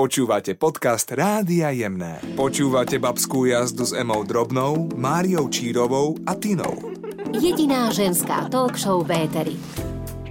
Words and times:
Počúvate 0.00 0.56
podcast 0.56 1.12
Rádia 1.12 1.68
Jemné. 1.76 2.24
Počúvate 2.32 2.96
babskú 2.96 3.44
jazdu 3.44 3.84
s 3.84 3.92
Emou 3.92 4.24
Drobnou, 4.24 4.88
Máriou 4.96 5.52
Čírovou 5.52 6.16
a 6.24 6.32
Tinou. 6.40 6.96
Jediná 7.36 7.92
ženská 7.92 8.48
talk 8.48 8.80
show 8.80 9.04
v 9.04 9.28
Éteri. 9.28 9.89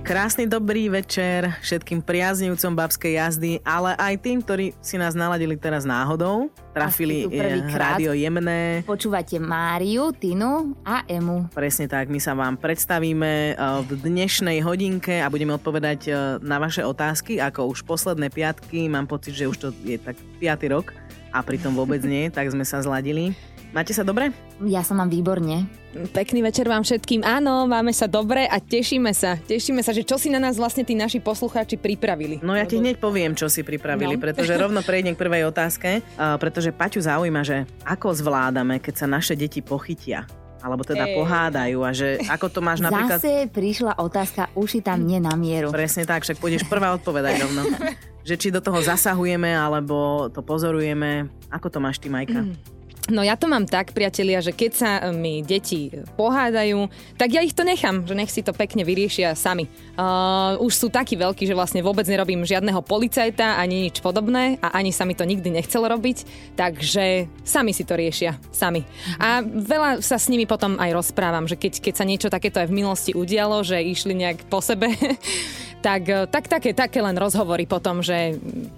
Krásny 0.10 0.50
dobrý 0.50 0.90
večer 0.90 1.54
všetkým 1.62 2.02
priaznivcom 2.02 2.74
babskej 2.74 3.14
jazdy, 3.14 3.62
ale 3.62 3.94
aj 3.94 4.18
tým, 4.18 4.42
ktorí 4.42 4.74
si 4.82 4.98
nás 4.98 5.14
naladili 5.14 5.54
teraz 5.54 5.86
náhodou. 5.86 6.50
Trafili 6.74 7.30
eh, 7.30 7.62
rádio 7.70 8.18
jemné. 8.18 8.82
Počúvate 8.90 9.38
Máriu, 9.38 10.10
Tinu 10.18 10.74
a 10.82 11.06
Emu. 11.06 11.46
Presne 11.54 11.86
tak, 11.86 12.10
my 12.10 12.18
sa 12.18 12.34
vám 12.34 12.58
predstavíme 12.58 13.54
eh, 13.54 13.56
v 13.86 13.92
dnešnej 14.02 14.66
hodinke 14.66 15.22
a 15.22 15.30
budeme 15.30 15.54
odpovedať 15.54 16.00
eh, 16.10 16.14
na 16.42 16.58
vaše 16.58 16.82
otázky, 16.82 17.38
ako 17.38 17.70
už 17.70 17.86
posledné 17.86 18.34
piatky. 18.34 18.90
Mám 18.90 19.06
pocit, 19.06 19.38
že 19.38 19.46
už 19.46 19.58
to 19.62 19.68
je 19.86 20.02
tak 20.02 20.18
piatý 20.42 20.74
rok 20.74 20.90
a 21.30 21.46
pritom 21.46 21.78
vôbec 21.78 22.02
nie, 22.02 22.34
tak 22.34 22.50
sme 22.50 22.66
sa 22.66 22.82
zladili. 22.82 23.38
Máte 23.70 23.94
sa 23.94 24.02
dobre? 24.02 24.34
Ja 24.66 24.82
sa 24.82 24.98
mám 24.98 25.14
výborne. 25.14 25.70
Pekný 26.10 26.42
večer 26.42 26.66
vám 26.66 26.82
všetkým. 26.82 27.22
Áno, 27.22 27.70
máme 27.70 27.94
sa 27.94 28.10
dobre 28.10 28.50
a 28.50 28.58
tešíme 28.58 29.14
sa. 29.14 29.38
Tešíme 29.38 29.86
sa, 29.86 29.94
že 29.94 30.02
čo 30.02 30.18
si 30.18 30.34
na 30.34 30.42
nás 30.42 30.58
vlastne 30.58 30.82
tí 30.82 30.98
naši 30.98 31.22
poslucháči 31.22 31.78
pripravili. 31.78 32.42
No 32.42 32.58
ja 32.58 32.66
ti 32.66 32.82
hneď 32.82 32.98
poviem, 32.98 33.38
čo 33.38 33.46
si 33.46 33.62
pripravili, 33.62 34.18
no. 34.18 34.22
pretože 34.22 34.58
rovno 34.64 34.82
prejdem 34.82 35.14
k 35.14 35.22
prvej 35.22 35.44
otázke, 35.50 36.02
pretože 36.42 36.74
Paťu 36.74 37.02
zaujíma, 37.06 37.42
že 37.46 37.70
ako 37.86 38.10
zvládame, 38.18 38.82
keď 38.82 39.06
sa 39.06 39.08
naše 39.10 39.38
deti 39.38 39.62
pochytia 39.62 40.26
alebo 40.60 40.84
teda 40.84 41.08
Ej. 41.08 41.16
pohádajú 41.16 41.80
a 41.88 41.92
že 41.96 42.20
ako 42.28 42.52
to 42.52 42.60
máš 42.60 42.84
napríklad... 42.84 43.16
Zase 43.16 43.48
prišla 43.48 43.96
otázka, 43.96 44.52
už 44.60 44.84
tam 44.84 45.08
nie 45.08 45.16
na 45.16 45.32
mieru. 45.40 45.72
Presne 45.72 46.04
tak, 46.04 46.28
však 46.28 46.36
pôjdeš 46.36 46.68
prvá 46.68 46.92
odpovedať 47.00 47.48
rovno. 47.48 47.64
že 48.28 48.36
či 48.36 48.52
do 48.52 48.60
toho 48.60 48.84
zasahujeme, 48.84 49.56
alebo 49.56 50.28
to 50.28 50.44
pozorujeme. 50.44 51.32
Ako 51.48 51.72
to 51.72 51.80
máš 51.80 52.04
ty, 52.04 52.12
Majka? 52.12 52.44
Mm. 52.44 52.79
No 53.10 53.26
ja 53.26 53.34
to 53.34 53.50
mám 53.50 53.66
tak, 53.66 53.92
priatelia, 53.92 54.40
že 54.40 54.54
keď 54.54 54.72
sa 54.72 54.90
e, 55.02 55.14
mi 55.14 55.42
deti 55.42 55.90
pohádajú, 56.14 56.86
tak 57.18 57.34
ja 57.34 57.42
ich 57.42 57.58
to 57.58 57.66
nechám, 57.66 58.06
že 58.06 58.14
nech 58.14 58.30
si 58.30 58.46
to 58.46 58.54
pekne 58.54 58.86
vyriešia 58.86 59.34
sami. 59.34 59.66
Uh, 60.00 60.56
už 60.64 60.74
sú 60.80 60.88
takí 60.88 61.20
veľkí, 61.20 61.44
že 61.44 61.58
vlastne 61.58 61.84
vôbec 61.84 62.08
nerobím 62.08 62.48
žiadneho 62.48 62.80
policajta 62.80 63.60
ani 63.60 63.90
nič 63.90 64.00
podobné 64.00 64.56
a 64.64 64.80
ani 64.80 64.96
sa 64.96 65.04
mi 65.04 65.18
to 65.18 65.28
nikdy 65.28 65.52
nechcelo 65.52 65.92
robiť, 65.92 66.24
takže 66.56 67.28
sami 67.44 67.76
si 67.76 67.84
to 67.84 68.00
riešia, 68.00 68.40
sami. 68.54 68.88
A 69.20 69.44
veľa 69.44 70.00
sa 70.00 70.16
s 70.16 70.32
nimi 70.32 70.48
potom 70.48 70.80
aj 70.80 70.96
rozprávam, 70.96 71.50
že 71.50 71.60
keď, 71.60 71.84
keď 71.84 71.94
sa 72.00 72.08
niečo 72.08 72.32
takéto 72.32 72.64
aj 72.64 72.72
v 72.72 72.78
minulosti 72.80 73.12
udialo, 73.12 73.60
že 73.66 73.84
išli 73.84 74.16
nejak 74.16 74.48
po 74.48 74.64
sebe, 74.64 74.88
tak, 75.80 76.02
e, 76.08 76.28
tak 76.28 76.46
také, 76.52 76.76
také 76.76 77.00
len 77.00 77.16
rozhovory 77.16 77.64
potom, 77.64 78.04
že 78.04 78.36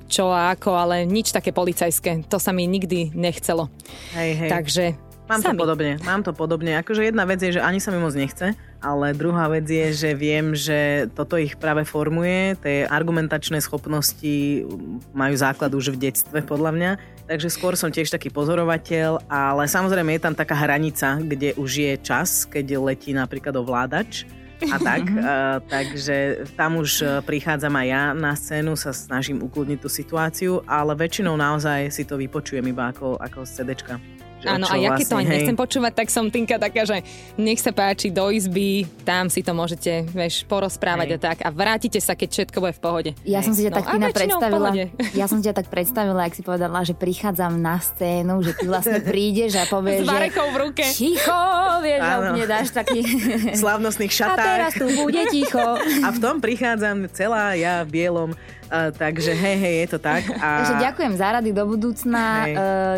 čo 0.08 0.30
a 0.30 0.54
ako, 0.54 0.72
ale 0.78 0.96
nič 1.06 1.34
také 1.34 1.50
policajské. 1.50 2.30
To 2.30 2.38
sa 2.38 2.54
mi 2.54 2.66
nikdy 2.70 3.14
nechcelo. 3.14 3.68
Hej, 4.14 4.32
hej. 4.46 4.50
Takže 4.50 4.86
Mám 5.32 5.48
sami. 5.48 5.56
to 5.56 5.64
podobne, 5.64 5.92
mám 6.04 6.22
to 6.28 6.32
podobne. 6.36 6.76
Akože 6.84 7.08
jedna 7.08 7.24
vec 7.24 7.40
je, 7.40 7.56
že 7.56 7.64
ani 7.64 7.80
sa 7.80 7.88
mi 7.96 8.04
moc 8.04 8.12
nechce, 8.12 8.52
ale 8.84 9.16
druhá 9.16 9.48
vec 9.48 9.64
je, 9.64 9.96
že 9.96 10.12
viem, 10.12 10.52
že 10.52 11.08
toto 11.16 11.40
ich 11.40 11.56
práve 11.56 11.88
formuje, 11.88 12.60
tie 12.60 12.84
argumentačné 12.84 13.64
schopnosti 13.64 14.68
majú 15.16 15.36
základ 15.40 15.72
už 15.72 15.96
v 15.96 16.12
detstve, 16.12 16.44
podľa 16.44 16.72
mňa. 16.76 16.92
Takže 17.32 17.48
skôr 17.48 17.80
som 17.80 17.88
tiež 17.88 18.12
taký 18.12 18.28
pozorovateľ, 18.28 19.24
ale 19.32 19.72
samozrejme 19.72 20.20
je 20.20 20.24
tam 20.28 20.36
taká 20.36 20.52
hranica, 20.52 21.16
kde 21.24 21.56
už 21.56 21.72
je 21.80 21.94
čas, 22.04 22.44
keď 22.44 22.84
letí 22.84 23.16
napríklad 23.16 23.56
ovládač 23.56 24.28
a 24.70 24.78
tak. 24.90 25.04
uh, 25.10 25.58
takže 25.66 26.46
tam 26.54 26.78
už 26.78 26.92
e, 27.02 27.06
prichádzam 27.26 27.74
aj 27.74 27.88
ja 27.88 28.04
na 28.14 28.34
scénu, 28.38 28.78
sa 28.78 28.94
snažím 28.94 29.42
ukludniť 29.42 29.80
tú 29.82 29.90
situáciu, 29.90 30.62
ale 30.70 30.94
väčšinou 30.94 31.34
naozaj 31.34 31.90
si 31.90 32.06
to 32.06 32.20
vypočujem 32.20 32.66
iba 32.70 32.94
ako, 32.94 33.18
ako 33.18 33.42
z 33.48 33.52
CDčka. 33.62 34.21
Áno, 34.46 34.66
a 34.66 34.76
ja 34.78 34.98
keď 34.98 35.06
vlastne, 35.06 35.10
to 35.10 35.16
ani 35.18 35.30
nechcem 35.30 35.58
počúvať, 35.58 35.94
tak 35.94 36.08
som 36.10 36.26
Tinka 36.30 36.58
taká, 36.58 36.82
že 36.88 37.06
nech 37.38 37.62
sa 37.62 37.72
páči 37.74 38.10
do 38.10 38.30
izby, 38.34 38.90
tam 39.06 39.30
si 39.30 39.46
to 39.46 39.54
môžete, 39.54 40.10
vieš, 40.10 40.44
porozprávať 40.50 41.08
hej. 41.08 41.16
a 41.16 41.20
tak 41.22 41.38
a 41.46 41.50
vrátite 41.54 42.00
sa, 42.02 42.18
keď 42.18 42.30
všetko 42.30 42.58
bude 42.58 42.74
v 42.74 42.82
pohode. 42.82 43.12
Ja 43.26 43.40
hej. 43.42 43.46
som 43.50 43.54
si 43.54 43.68
ťa 43.68 43.72
no, 43.72 43.78
tak 43.78 43.86
Tina 43.94 44.08
predstavila, 44.10 44.70
ja 45.14 45.26
som 45.30 45.38
si 45.42 45.46
ťa 45.46 45.56
tak 45.56 45.68
predstavila, 45.70 46.22
ak 46.26 46.34
si 46.34 46.42
povedala, 46.42 46.82
že 46.82 46.94
prichádzam 46.98 47.54
na 47.62 47.78
scénu, 47.78 48.42
že 48.42 48.52
ty 48.58 48.66
vlastne 48.66 49.00
prídeš 49.12 49.62
a 49.62 49.66
povieš, 49.70 50.06
S 50.06 50.10
že... 50.10 50.30
v 50.32 50.56
ruke. 50.58 50.86
Ticho, 50.86 51.44
vieš, 51.82 52.02
a 52.02 52.12
mne 52.34 52.46
dáš 52.50 52.70
taký... 52.74 53.00
Slavnostných 53.62 54.14
šatách. 54.14 54.40
A 54.40 54.52
teraz 54.58 54.72
tu 54.76 54.88
bude 54.98 55.22
ticho. 55.30 55.62
A 56.06 56.08
v 56.10 56.18
tom 56.18 56.42
prichádzam 56.42 57.08
celá 57.14 57.54
ja 57.54 57.86
v 57.86 57.90
bielom 58.02 58.30
Uh, 58.72 58.88
takže 58.96 59.36
hej, 59.36 59.56
hej, 59.60 59.76
je 59.84 59.88
to 59.92 60.00
tak. 60.00 60.24
A... 60.40 60.64
Takže 60.64 60.80
ďakujem 60.80 61.14
za 61.20 61.28
rady 61.36 61.52
do 61.52 61.68
budúcna 61.68 62.24
uh, 62.24 62.48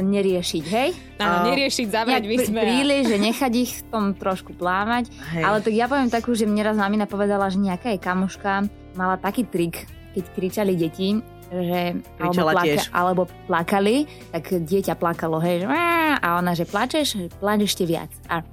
neriešiť, 0.06 0.64
hej? 0.70 0.90
Áno, 1.18 1.50
neriešiť, 1.50 1.88
zavrieť 1.90 2.24
vysme. 2.30 2.62
Príliš, 2.62 3.10
že 3.10 3.18
nechať 3.18 3.52
ich 3.58 3.72
v 3.82 3.84
tom 3.90 4.06
trošku 4.14 4.54
plávať. 4.54 5.10
Hej. 5.34 5.42
Ale 5.42 5.58
tak 5.66 5.74
ja 5.74 5.90
poviem 5.90 6.14
takú, 6.14 6.38
že 6.38 6.46
mne 6.46 6.62
raz 6.62 6.78
mamina 6.78 7.10
povedala, 7.10 7.50
že 7.50 7.58
nejaká 7.58 7.90
je 7.90 7.98
kamoška 7.98 8.70
mala 8.94 9.18
taký 9.18 9.50
trik, 9.50 9.90
keď 10.14 10.24
kričali 10.38 10.78
deti, 10.78 11.18
že 11.50 11.98
alebo, 12.22 12.42
plaka, 12.54 12.82
alebo 12.94 13.22
plakali, 13.50 14.06
tak 14.30 14.54
dieťa 14.54 14.94
plakalo, 14.94 15.42
hej, 15.42 15.66
že 15.66 15.68
a 16.22 16.28
ona, 16.38 16.54
že 16.54 16.70
plačeš, 16.70 17.34
plač 17.42 17.66
ešte 17.66 17.90
viac. 17.90 18.14
A 18.30 18.46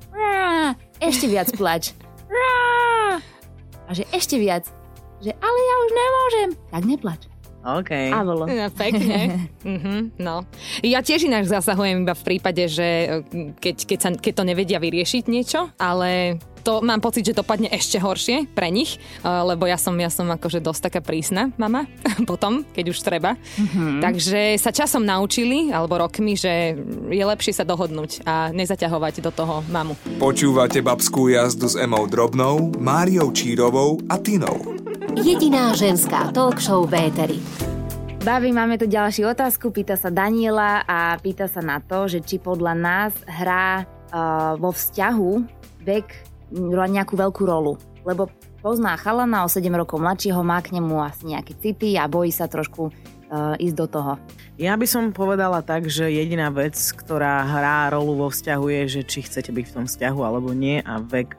ešte 1.00 1.28
viac 1.28 1.53
plač. 1.53 1.92
A 3.91 3.91
že 3.91 4.06
ešte 4.14 4.38
viac 4.38 4.70
že 5.20 5.32
ale 5.36 5.58
ja 5.60 5.75
už 5.84 5.91
nemôžem, 5.92 6.48
tak 6.72 6.82
neplač. 6.88 7.22
OK. 7.60 7.92
A 7.92 8.25
bolo. 8.25 8.48
No, 8.48 8.66
pekne. 8.72 9.53
uh-huh, 9.60 10.08
no. 10.26 10.48
Ja 10.81 11.04
tiež 11.04 11.28
inak 11.28 11.44
zasahujem 11.44 12.08
iba 12.08 12.16
v 12.16 12.25
prípade, 12.25 12.64
že 12.72 12.88
e, 12.88 13.08
keď, 13.60 13.76
keď, 13.84 13.98
sa, 14.00 14.09
keď 14.16 14.32
to 14.32 14.44
nevedia 14.48 14.80
vyriešiť 14.80 15.25
niečo, 15.28 15.69
ale 15.76 16.41
to 16.64 16.80
mám 16.80 17.04
pocit, 17.04 17.25
že 17.25 17.36
to 17.36 17.44
padne 17.44 17.69
ešte 17.69 18.00
horšie 18.00 18.48
pre 18.56 18.72
nich, 18.72 18.97
e, 18.97 19.28
lebo 19.28 19.69
ja 19.69 19.76
som, 19.76 19.92
ja 20.00 20.09
som 20.09 20.25
akože 20.32 20.64
dosť 20.64 20.88
taká 20.88 21.00
prísna 21.04 21.53
mama 21.60 21.84
potom, 22.30 22.64
keď 22.72 22.97
už 22.97 22.98
treba. 23.04 23.36
Uh-huh. 23.36 24.00
Takže 24.00 24.56
sa 24.56 24.72
časom 24.72 25.04
naučili, 25.04 25.69
alebo 25.69 26.00
rokmi, 26.00 26.41
že 26.41 26.80
je 27.12 27.25
lepšie 27.25 27.60
sa 27.60 27.69
dohodnúť 27.69 28.25
a 28.25 28.48
nezaťahovať 28.56 29.20
do 29.20 29.30
toho 29.36 29.60
mamu. 29.69 30.00
Počúvate 30.16 30.80
babskú 30.80 31.28
jazdu 31.28 31.69
s 31.69 31.76
Emou 31.76 32.09
Drobnou, 32.09 32.72
Máriou 32.80 33.28
Čírovou 33.36 34.00
a 34.09 34.16
Tinou. 34.16 34.89
Jediná 35.19 35.75
ženská 35.75 36.31
talk 36.31 36.62
show 36.62 36.87
v 36.87 37.10
Éteri. 37.10 37.43
Babi, 38.22 38.54
máme 38.54 38.78
tu 38.78 38.87
ďalšiu 38.87 39.34
otázku. 39.34 39.75
Pýta 39.75 39.98
sa 39.98 40.06
Daniela 40.06 40.87
a 40.87 41.19
pýta 41.19 41.50
sa 41.50 41.59
na 41.59 41.82
to, 41.82 42.06
že 42.06 42.22
či 42.22 42.38
podľa 42.38 42.78
nás 42.78 43.10
hrá 43.26 43.82
uh, 43.82 44.54
vo 44.54 44.71
vzťahu 44.71 45.31
vek 45.82 46.06
nejakú 46.94 47.19
veľkú 47.19 47.43
rolu. 47.43 47.75
Lebo 48.06 48.31
pozná 48.62 48.94
chalana 48.94 49.43
o 49.43 49.50
7 49.50 49.66
rokov 49.75 49.98
mladšieho, 49.98 50.47
má 50.47 50.62
k 50.62 50.78
nemu 50.78 51.03
asi 51.03 51.34
nejaké 51.34 51.59
city 51.59 51.98
a 51.98 52.06
bojí 52.06 52.31
sa 52.31 52.47
trošku 52.47 52.94
uh, 52.94 53.59
ísť 53.59 53.77
do 53.82 53.87
toho. 53.91 54.12
Ja 54.62 54.78
by 54.78 54.87
som 54.87 55.10
povedala 55.10 55.66
tak, 55.66 55.91
že 55.91 56.06
jediná 56.06 56.54
vec, 56.54 56.78
ktorá 56.78 57.42
hrá 57.50 57.91
rolu 57.91 58.15
vo 58.15 58.28
vzťahu 58.31 58.65
je, 58.78 58.82
že 58.87 59.03
či 59.03 59.27
chcete 59.27 59.50
byť 59.50 59.65
v 59.66 59.75
tom 59.75 59.84
vzťahu 59.91 60.21
alebo 60.22 60.54
nie 60.54 60.78
a 60.87 61.03
vek 61.03 61.34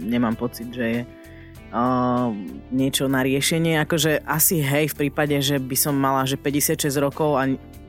nemám 0.00 0.36
pocit, 0.36 0.68
že 0.72 0.84
je 0.84 1.00
uh, 1.72 2.32
niečo 2.72 3.08
na 3.08 3.24
riešenie. 3.24 3.80
Akože 3.82 4.24
asi 4.24 4.60
hej, 4.60 4.92
v 4.92 5.06
prípade, 5.06 5.36
že 5.40 5.60
by 5.60 5.76
som 5.76 5.94
mala 5.96 6.24
že 6.24 6.36
56 6.40 6.88
rokov 7.00 7.36
a 7.36 7.44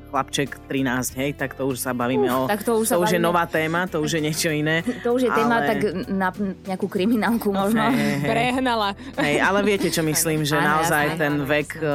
chlapček 0.09 0.57
13, 0.65 1.21
hej, 1.21 1.37
tak 1.37 1.53
to 1.53 1.69
už 1.69 1.77
sa 1.77 1.93
bavíme 1.93 2.25
Uf, 2.25 2.33
o... 2.33 2.49
Tak 2.49 2.65
to 2.65 2.81
už, 2.81 2.89
to 2.89 2.97
už 2.97 3.13
bavíme. 3.13 3.15
je 3.15 3.19
nová 3.21 3.45
téma, 3.45 3.85
to 3.85 4.01
už 4.01 4.17
je 4.17 4.21
niečo 4.25 4.49
iné. 4.49 4.81
To 5.05 5.13
už 5.13 5.29
je 5.29 5.31
ale... 5.31 5.37
téma 5.37 5.57
tak 5.63 5.79
na 6.09 6.29
nejakú 6.65 6.89
kriminálku 6.89 7.53
možno. 7.53 7.93
Hej, 7.93 8.25
hej. 8.25 8.29
Prehnala. 8.29 8.97
Hej, 9.21 9.37
ale 9.37 9.59
viete, 9.61 9.93
čo 9.93 10.01
myslím, 10.11 10.41
že 10.43 10.57
áno, 10.57 10.81
naozaj 10.81 11.05
jasné, 11.13 11.21
ten 11.21 11.33
áno, 11.37 11.45
vek 11.45 11.69
uh, 11.77 11.89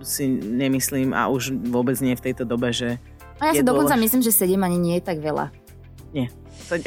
si 0.00 0.30
nemyslím 0.30 1.10
a 1.10 1.26
už 1.26 1.58
vôbec 1.66 1.98
nie 1.98 2.14
v 2.14 2.22
tejto 2.22 2.46
dobe, 2.46 2.70
že... 2.70 3.02
A 3.42 3.50
ja 3.50 3.60
si 3.60 3.66
dokonca 3.66 3.98
myslím, 3.98 4.22
že 4.22 4.32
7 4.32 4.56
ani 4.62 4.78
nie 4.78 4.94
je 5.02 5.04
tak 5.04 5.18
veľa. 5.18 5.65
Nie. 6.16 6.32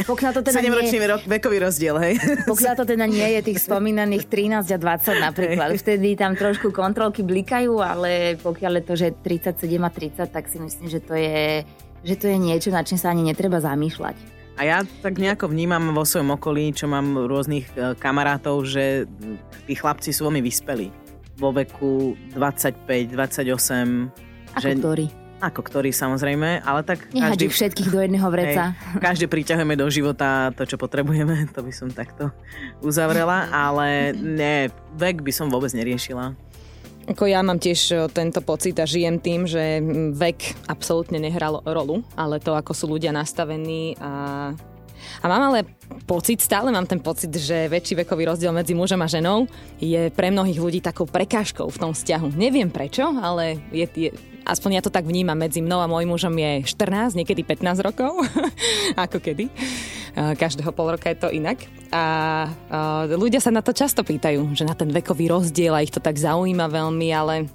Pokiaľ 0.09 0.31
to 0.33 0.41
teda 0.41 0.57
7-ročný 0.59 0.97
nie... 0.97 1.29
vekový 1.29 1.57
rozdiel, 1.61 1.95
hej? 2.01 2.17
Pokiaľ 2.51 2.73
to 2.81 2.85
teda 2.89 3.05
nie 3.05 3.37
je 3.37 3.53
tých 3.53 3.61
spomínaných 3.61 4.25
13 4.25 4.73
a 4.73 4.77
20 4.81 5.25
napríklad. 5.29 5.69
Vtedy 5.77 6.17
tam 6.17 6.33
trošku 6.33 6.73
kontrolky 6.73 7.21
blikajú, 7.21 7.77
ale 7.77 8.41
pokiaľ 8.41 8.81
je 8.81 8.83
to, 8.83 8.93
že 8.97 9.07
37 9.21 9.69
a 9.79 9.89
30, 9.93 10.33
tak 10.33 10.49
si 10.49 10.57
myslím, 10.57 10.87
že 10.89 10.99
to 10.99 11.13
je, 11.13 11.61
že 12.01 12.15
to 12.17 12.25
je 12.25 12.37
niečo, 12.41 12.73
na 12.73 12.81
čím 12.81 12.97
sa 12.97 13.13
ani 13.13 13.21
netreba 13.21 13.61
zamýšľať. 13.61 14.17
A 14.59 14.67
ja 14.67 14.83
tak 15.05 15.15
nejako 15.21 15.47
vnímam 15.47 15.95
vo 15.95 16.03
svojom 16.03 16.35
okolí, 16.35 16.75
čo 16.75 16.91
mám 16.91 17.15
rôznych 17.15 17.71
e, 17.79 17.95
kamarátov, 17.95 18.67
že 18.67 19.07
tí 19.63 19.71
chlapci 19.77 20.11
sú 20.11 20.27
veľmi 20.27 20.43
vyspelí. 20.43 20.91
Vo 21.39 21.55
veku 21.55 22.19
25, 22.35 23.15
28. 23.15 24.59
Ako 24.59 24.65
že... 24.65 24.75
ktorý? 24.75 25.18
Ako 25.39 25.63
ktorý 25.63 25.95
samozrejme, 25.95 26.59
ale 26.67 26.83
tak... 26.83 27.07
Nehadí 27.15 27.47
každý, 27.47 27.55
všetkých 27.55 27.89
do 27.89 27.99
jedného 28.03 28.27
vreca. 28.35 28.63
Hej, 28.75 28.99
každý 28.99 29.25
priťahujeme 29.31 29.75
do 29.79 29.87
života 29.87 30.51
to, 30.51 30.67
čo 30.67 30.75
potrebujeme, 30.75 31.47
to 31.55 31.63
by 31.63 31.71
som 31.71 31.87
takto 31.91 32.31
uzavrela, 32.83 33.47
ale 33.51 34.11
ne, 34.15 34.67
vek 34.99 35.23
by 35.23 35.31
som 35.31 35.47
vôbec 35.47 35.71
neriešila. 35.71 36.35
Ako 37.09 37.25
ja 37.25 37.41
mám 37.41 37.57
tiež 37.57 38.11
tento 38.13 38.37
pocit 38.45 38.77
a 38.77 38.85
žijem 38.85 39.17
tým, 39.17 39.49
že 39.49 39.81
vek 40.13 40.69
absolútne 40.69 41.17
nehral 41.17 41.57
rolu, 41.65 42.05
ale 42.13 42.37
to, 42.37 42.53
ako 42.53 42.69
sú 42.77 42.85
ľudia 42.85 43.09
nastavení 43.09 43.97
a 43.97 44.53
a 45.19 45.25
mám 45.27 45.51
ale 45.51 45.67
pocit, 46.07 46.39
stále 46.39 46.71
mám 46.71 46.87
ten 46.87 46.99
pocit, 47.03 47.29
že 47.29 47.67
väčší 47.67 48.05
vekový 48.05 48.31
rozdiel 48.31 48.55
medzi 48.55 48.71
mužom 48.71 49.01
a 49.03 49.07
ženou 49.11 49.45
je 49.77 50.07
pre 50.15 50.31
mnohých 50.31 50.59
ľudí 50.59 50.79
takou 50.79 51.03
prekážkou 51.03 51.67
v 51.67 51.77
tom 51.77 51.91
vzťahu. 51.91 52.39
Neviem 52.39 52.71
prečo, 52.71 53.03
ale 53.19 53.59
je, 53.73 53.85
je, 53.93 54.09
aspoň 54.47 54.79
ja 54.79 54.81
to 54.81 54.93
tak 54.93 55.05
vnímam, 55.05 55.35
medzi 55.35 55.59
mnou 55.59 55.83
a 55.83 55.91
môjim 55.91 56.09
mužom 56.09 56.33
je 56.33 56.63
14, 56.65 57.19
niekedy 57.19 57.43
15 57.43 57.85
rokov, 57.85 58.11
ako 59.03 59.19
kedy. 59.19 59.51
Každého 60.19 60.73
pol 60.73 60.97
roka 60.97 61.07
je 61.13 61.21
to 61.21 61.29
inak. 61.29 61.61
A, 61.93 62.49
ľudia 63.13 63.39
sa 63.39 63.53
na 63.53 63.61
to 63.61 63.71
často 63.71 64.01
pýtajú, 64.01 64.57
že 64.57 64.65
na 64.65 64.73
ten 64.73 64.89
vekový 64.89 65.29
rozdiel 65.29 65.77
a 65.77 65.85
ich 65.85 65.93
to 65.93 66.01
tak 66.01 66.17
zaujíma 66.17 66.65
veľmi, 66.65 67.07
ale 67.13 67.45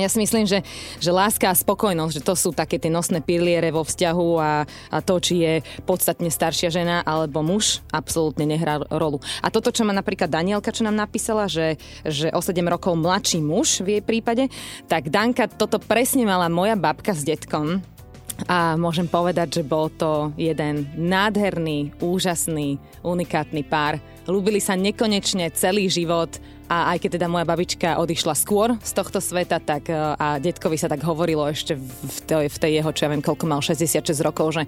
ja 0.00 0.10
si 0.10 0.18
myslím, 0.18 0.48
že, 0.48 0.64
že 0.98 1.10
láska 1.14 1.50
a 1.50 1.56
spokojnosť, 1.56 2.14
že 2.18 2.22
to 2.26 2.34
sú 2.34 2.50
také 2.50 2.80
tie 2.80 2.90
nosné 2.90 3.22
piliere 3.22 3.70
vo 3.70 3.86
vzťahu 3.86 4.28
a, 4.40 4.52
a 4.66 4.98
to, 5.04 5.14
či 5.20 5.34
je 5.40 5.52
podstatne 5.86 6.28
staršia 6.28 6.70
žena 6.72 7.06
alebo 7.06 7.44
muž, 7.44 7.84
absolútne 7.94 8.48
nehrá 8.48 8.82
rolu. 8.90 9.22
A 9.44 9.52
toto, 9.52 9.70
čo 9.70 9.86
má 9.86 9.94
napríklad 9.94 10.30
Danielka, 10.30 10.74
čo 10.74 10.86
nám 10.86 10.98
napísala, 10.98 11.46
že, 11.46 11.78
že 12.02 12.32
o 12.34 12.40
7 12.42 12.58
rokov 12.66 12.98
mladší 12.98 13.38
muž 13.44 13.84
v 13.84 13.98
jej 13.98 14.02
prípade, 14.02 14.50
tak 14.90 15.12
Danka, 15.12 15.46
toto 15.46 15.78
presne 15.78 16.26
mala 16.26 16.50
moja 16.50 16.74
babka 16.74 17.14
s 17.14 17.22
detkom, 17.22 17.82
a 18.50 18.74
môžem 18.74 19.06
povedať, 19.06 19.62
že 19.62 19.62
bol 19.62 19.86
to 19.94 20.34
jeden 20.34 20.90
nádherný, 20.98 21.94
úžasný, 22.02 22.82
unikátny 23.06 23.62
pár. 23.62 24.02
Lúbili 24.26 24.58
sa 24.58 24.74
nekonečne 24.74 25.54
celý 25.54 25.86
život, 25.86 26.34
a 26.64 26.96
aj 26.96 27.04
keď 27.04 27.10
teda 27.20 27.28
moja 27.28 27.44
babička 27.44 28.00
odišla 28.00 28.32
skôr 28.32 28.80
z 28.80 28.92
tohto 28.96 29.20
sveta, 29.20 29.60
tak 29.60 29.92
e, 29.92 29.94
a 29.94 30.40
detkovi 30.40 30.80
sa 30.80 30.88
tak 30.88 31.04
hovorilo 31.04 31.44
ešte 31.44 31.76
v 31.76 32.18
tej, 32.24 32.46
v 32.48 32.56
tej 32.56 32.70
jeho, 32.80 32.90
čo 32.96 33.04
ja 33.04 33.12
viem, 33.12 33.20
koľko 33.20 33.44
mal, 33.44 33.60
66 33.60 34.00
rokov, 34.24 34.56
že, 34.56 34.62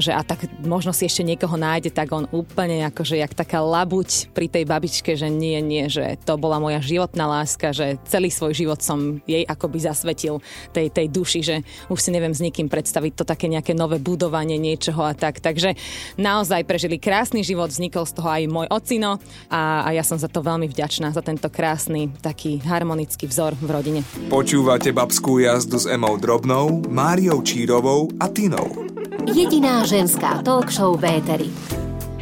že 0.00 0.16
a 0.16 0.24
tak 0.24 0.48
možno 0.64 0.96
si 0.96 1.04
ešte 1.04 1.20
niekoho 1.20 1.60
nájde, 1.60 1.92
tak 1.92 2.08
on 2.08 2.24
úplne 2.32 2.88
akože 2.88 3.20
jak 3.20 3.36
taká 3.36 3.60
labuť 3.60 4.32
pri 4.32 4.48
tej 4.48 4.64
babičke, 4.64 5.12
že 5.12 5.28
nie, 5.28 5.60
nie, 5.60 5.92
že 5.92 6.16
to 6.24 6.40
bola 6.40 6.56
moja 6.56 6.80
životná 6.80 7.28
láska, 7.28 7.76
že 7.76 8.00
celý 8.08 8.32
svoj 8.32 8.56
život 8.56 8.80
som 8.80 9.20
jej 9.28 9.44
akoby 9.44 9.84
zasvetil 9.84 10.40
tej, 10.72 10.88
tej 10.88 11.06
duši, 11.12 11.40
že 11.44 11.56
už 11.92 12.00
si 12.00 12.10
neviem 12.16 12.32
s 12.32 12.40
nikým 12.40 12.72
predstaviť 12.72 13.12
to 13.12 13.24
také 13.28 13.52
nejaké 13.52 13.76
nové 13.76 14.00
budovanie 14.00 14.56
niečoho 14.56 15.04
a 15.04 15.12
tak. 15.12 15.44
Takže 15.44 15.76
naozaj 16.16 16.64
prežili 16.64 16.96
krásny 16.96 17.44
život, 17.44 17.68
vznikol 17.68 18.08
z 18.08 18.16
toho 18.16 18.28
aj 18.32 18.42
môj 18.48 18.66
ocino 18.72 19.20
a, 19.52 19.84
a 19.84 19.92
ja 19.92 20.00
som 20.00 20.16
za 20.16 20.32
to 20.32 20.40
veľmi 20.40 20.64
vďačná, 20.72 21.12
za 21.12 21.25
tento 21.26 21.50
krásny, 21.50 22.14
taký 22.22 22.62
harmonický 22.62 23.26
vzor 23.26 23.58
v 23.58 23.68
rodine. 23.74 24.00
Počúvate 24.30 24.94
babskú 24.94 25.42
jazdu 25.42 25.82
s 25.82 25.90
Emou 25.90 26.14
Drobnou, 26.14 26.86
Máriou 26.86 27.42
Čírovou 27.42 28.06
a 28.22 28.30
Tinou. 28.30 28.86
Jediná 29.26 29.82
ženská 29.82 30.38
talk 30.46 30.70
show 30.70 30.94
Véteri. 30.94 31.50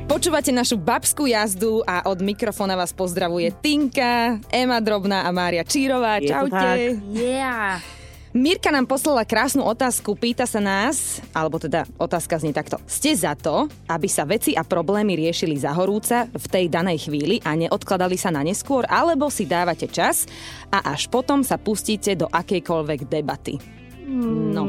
Počúvate 0.09 0.53
našu 0.53 0.81
babskú 0.81 1.29
jazdu 1.29 1.85
a 1.85 2.09
od 2.09 2.25
mikrofóna 2.25 2.77
vás 2.77 2.97
pozdravuje 2.97 3.53
Tinka, 3.61 4.41
Ema 4.49 4.81
Drobná 4.81 5.29
a 5.29 5.31
Mária 5.33 5.65
Čírová. 5.69 6.17
Čaute. 6.21 7.01
Yeah. 7.13 8.04
Mirka 8.35 8.75
nám 8.75 8.91
poslala 8.91 9.23
krásnu 9.23 9.63
otázku, 9.63 10.19
pýta 10.19 10.43
sa 10.43 10.59
nás, 10.59 11.23
alebo 11.31 11.63
teda 11.63 11.87
otázka 12.03 12.43
znie 12.43 12.51
takto. 12.51 12.83
Ste 12.83 13.15
za 13.15 13.39
to, 13.39 13.71
aby 13.87 14.11
sa 14.11 14.27
veci 14.27 14.59
a 14.59 14.67
problémy 14.67 15.15
riešili 15.15 15.55
za 15.55 15.71
horúca 15.71 16.27
v 16.27 16.47
tej 16.51 16.67
danej 16.67 17.07
chvíli 17.07 17.39
a 17.47 17.55
neodkladali 17.55 18.19
sa 18.19 18.35
na 18.35 18.43
neskôr, 18.43 18.91
alebo 18.91 19.31
si 19.31 19.47
dávate 19.47 19.87
čas 19.87 20.27
a 20.75 20.83
až 20.83 21.07
potom 21.15 21.47
sa 21.47 21.63
pustíte 21.63 22.19
do 22.19 22.27
akejkoľvek 22.27 23.07
debaty? 23.07 23.55
No. 24.03 24.67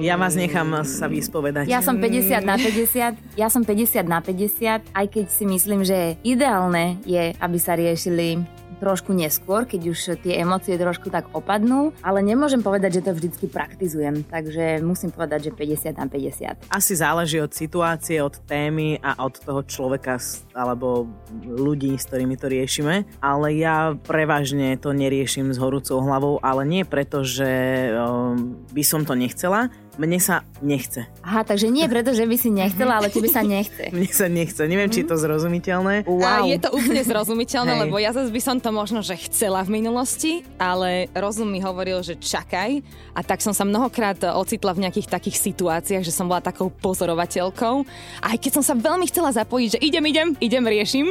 Ja 0.00 0.16
vás 0.16 0.32
nechám 0.32 0.80
sa 0.88 1.04
vyspovedať. 1.04 1.68
Ja 1.68 1.84
som 1.84 2.00
50 2.00 2.40
na 2.40 2.56
50, 2.56 3.36
ja 3.36 3.48
som 3.52 3.60
50 3.60 4.08
na 4.08 4.24
50, 4.24 4.88
aj 4.96 5.06
keď 5.12 5.26
si 5.28 5.44
myslím, 5.44 5.84
že 5.84 6.16
ideálne 6.24 6.96
je, 7.04 7.36
aby 7.36 7.58
sa 7.60 7.76
riešili 7.76 8.40
trošku 8.80 9.12
neskôr, 9.12 9.68
keď 9.68 9.80
už 9.92 9.98
tie 10.24 10.40
emócie 10.40 10.80
trošku 10.80 11.12
tak 11.12 11.28
opadnú, 11.36 11.92
ale 12.00 12.24
nemôžem 12.24 12.64
povedať, 12.64 12.98
že 12.98 13.04
to 13.04 13.12
vždycky 13.12 13.46
praktizujem, 13.46 14.24
takže 14.24 14.80
musím 14.80 15.12
povedať, 15.12 15.52
že 15.52 15.56
50 15.92 16.00
na 16.00 16.08
50. 16.08 16.72
Asi 16.72 16.92
záleží 16.96 17.36
od 17.44 17.52
situácie, 17.52 18.24
od 18.24 18.40
témy 18.48 18.96
a 19.04 19.20
od 19.20 19.36
toho 19.36 19.60
človeka 19.68 20.16
alebo 20.56 21.04
ľudí, 21.44 21.94
s 22.00 22.08
ktorými 22.08 22.40
to 22.40 22.48
riešime, 22.48 23.04
ale 23.20 23.52
ja 23.54 23.92
prevažne 24.00 24.80
to 24.80 24.96
neriešim 24.96 25.52
s 25.52 25.60
horúcou 25.60 26.00
hlavou, 26.00 26.40
ale 26.40 26.64
nie 26.64 26.82
preto, 26.88 27.20
že 27.20 27.48
um, 27.92 28.56
by 28.72 28.82
som 28.82 29.04
to 29.04 29.12
nechcela, 29.12 29.68
mne 29.98 30.22
sa 30.22 30.46
nechce. 30.62 31.08
Aha, 31.26 31.42
takže 31.42 31.66
nie 31.66 31.88
preto, 31.90 32.14
že 32.14 32.28
by 32.28 32.36
si 32.38 32.50
nechcela, 32.52 33.02
ale 33.02 33.10
tebe 33.10 33.26
sa 33.26 33.42
nechce. 33.42 33.90
Mne 33.96 34.10
sa 34.12 34.26
nechce. 34.30 34.62
Neviem, 34.64 34.92
či 34.92 35.02
je 35.02 35.10
to 35.10 35.16
zrozumiteľné. 35.18 36.06
Wow. 36.06 36.22
A 36.22 36.32
je 36.46 36.58
to 36.62 36.70
úplne 36.70 37.02
zrozumiteľné, 37.02 37.72
lebo 37.86 37.98
ja 37.98 38.14
zase 38.14 38.30
by 38.30 38.40
som 38.40 38.56
to 38.62 38.70
možno, 38.70 39.02
že 39.02 39.18
chcela 39.28 39.66
v 39.66 39.82
minulosti, 39.82 40.46
ale 40.60 41.10
rozum 41.16 41.50
mi 41.50 41.58
hovoril, 41.58 42.00
že 42.06 42.16
čakaj. 42.20 42.80
A 43.16 43.20
tak 43.24 43.42
som 43.42 43.50
sa 43.50 43.66
mnohokrát 43.66 44.20
ocitla 44.36 44.76
v 44.76 44.88
nejakých 44.88 45.10
takých 45.10 45.36
situáciách, 45.40 46.04
že 46.06 46.14
som 46.14 46.30
bola 46.30 46.44
takou 46.44 46.70
pozorovateľkou. 46.70 47.74
Aj 48.22 48.36
keď 48.38 48.60
som 48.60 48.64
sa 48.64 48.74
veľmi 48.78 49.08
chcela 49.10 49.34
zapojiť, 49.34 49.68
že 49.76 49.82
idem, 49.82 50.04
idem, 50.06 50.28
idem, 50.38 50.64
riešim, 50.64 51.06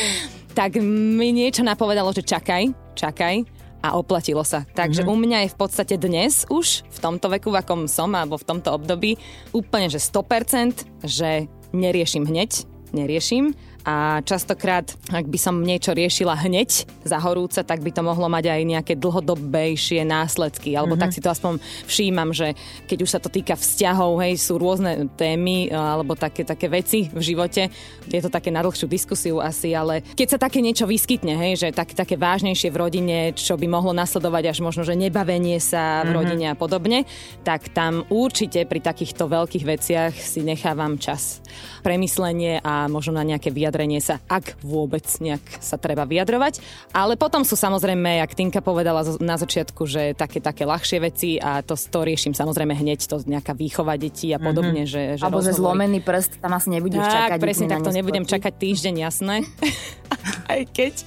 tak 0.58 0.76
mi 0.82 1.30
niečo 1.32 1.62
napovedalo, 1.62 2.10
že 2.12 2.26
čakaj, 2.26 2.74
čakaj 2.98 3.59
a 3.80 3.96
oplatilo 3.96 4.44
sa. 4.44 4.64
Takže 4.76 5.02
mm-hmm. 5.04 5.14
u 5.16 5.22
mňa 5.24 5.38
je 5.44 5.52
v 5.52 5.58
podstate 5.58 5.94
dnes 5.96 6.44
už 6.52 6.84
v 6.84 6.98
tomto 7.00 7.32
veku, 7.32 7.48
v 7.52 7.60
akom 7.64 7.88
som, 7.88 8.12
alebo 8.12 8.36
v 8.36 8.46
tomto 8.46 8.76
období, 8.76 9.16
úplne 9.56 9.88
že 9.88 10.00
100%, 10.00 11.04
že 11.04 11.48
neriešim 11.72 12.28
hneď, 12.28 12.68
neriešim 12.92 13.56
a 13.80 14.20
častokrát, 14.20 14.92
ak 15.08 15.24
by 15.24 15.38
som 15.40 15.64
niečo 15.64 15.96
riešila 15.96 16.36
hneď 16.36 16.84
za 17.00 17.16
horúce, 17.16 17.64
tak 17.64 17.80
by 17.80 17.88
to 17.88 18.04
mohlo 18.04 18.28
mať 18.28 18.52
aj 18.52 18.60
nejaké 18.68 18.92
dlhodobejšie 19.00 20.04
následky. 20.04 20.76
Alebo 20.76 21.00
mm-hmm. 21.00 21.02
tak 21.08 21.16
si 21.16 21.24
to 21.24 21.32
aspoň 21.32 21.56
všímam, 21.88 22.36
že 22.36 22.52
keď 22.84 22.98
už 23.00 23.10
sa 23.16 23.20
to 23.24 23.32
týka 23.32 23.56
vzťahov, 23.56 24.20
hej, 24.20 24.36
sú 24.36 24.60
rôzne 24.60 25.08
témy 25.16 25.72
alebo 25.72 26.12
také, 26.12 26.44
také 26.44 26.68
veci 26.68 27.08
v 27.08 27.22
živote. 27.24 27.72
Je 28.04 28.20
to 28.20 28.28
také 28.28 28.52
na 28.52 28.60
dlhšiu 28.60 28.84
diskusiu 28.84 29.40
asi, 29.40 29.72
ale 29.72 30.04
keď 30.12 30.36
sa 30.36 30.38
také 30.38 30.60
niečo 30.60 30.84
vyskytne, 30.84 31.40
hej, 31.40 31.52
že 31.56 31.68
tak, 31.72 31.96
také 31.96 32.20
vážnejšie 32.20 32.68
v 32.68 32.76
rodine, 32.76 33.16
čo 33.32 33.56
by 33.56 33.64
mohlo 33.64 33.96
nasledovať 33.96 34.52
až 34.52 34.58
možno, 34.60 34.84
že 34.84 34.92
nebavenie 34.92 35.56
sa 35.56 36.04
v 36.04 36.12
mm-hmm. 36.12 36.18
rodine 36.20 36.46
a 36.52 36.56
podobne, 36.58 37.08
tak 37.48 37.72
tam 37.72 38.04
určite 38.12 38.68
pri 38.68 38.84
takýchto 38.84 39.24
veľkých 39.24 39.64
veciach 39.64 40.12
si 40.12 40.44
nechávam 40.44 41.00
čas 41.00 41.40
premyslenie 41.80 42.60
a 42.60 42.84
možno 42.86 43.16
na 43.16 43.24
nejaké 43.24 43.48
vyjadrenie 43.48 43.69
vyjadrenie 43.70 44.02
sa, 44.02 44.18
ak 44.26 44.58
vôbec 44.66 45.06
nejak 45.22 45.62
sa 45.62 45.78
treba 45.78 46.02
vyjadrovať. 46.02 46.58
Ale 46.90 47.14
potom 47.14 47.46
sú 47.46 47.54
samozrejme, 47.54 48.18
jak 48.18 48.34
Tinka 48.34 48.58
povedala 48.58 49.06
na 49.22 49.38
začiatku, 49.38 49.86
že 49.86 50.18
také, 50.18 50.42
také 50.42 50.66
ľahšie 50.66 50.98
veci 50.98 51.38
a 51.38 51.62
to, 51.62 51.78
to 51.78 52.02
riešim 52.02 52.34
samozrejme 52.34 52.74
hneď, 52.74 53.06
to 53.06 53.22
nejaká 53.22 53.54
výchova 53.54 53.94
detí 53.94 54.34
a 54.34 54.42
podobne. 54.42 54.90
Mm-hmm. 54.90 54.90
Že, 54.90 55.02
že 55.16 55.22
Alebo 55.22 55.38
že 55.38 55.54
zlomený 55.54 56.02
prst, 56.02 56.42
tam 56.42 56.50
asi 56.58 56.68
nebudeš 56.74 56.98
tak, 56.98 57.14
čakať. 57.14 57.38
presne 57.38 57.66
takto, 57.70 57.94
nebudem 57.94 58.26
čakať 58.26 58.52
týždeň, 58.58 58.94
jasné. 59.06 59.46
Aj 60.50 60.66
keď, 60.66 61.06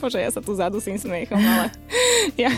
bože, 0.00 0.16
ja 0.16 0.32
sa 0.32 0.40
tu 0.40 0.56
zadusím 0.56 0.96
smiechom, 0.96 1.36
ale 1.36 1.68
ja, 2.40 2.48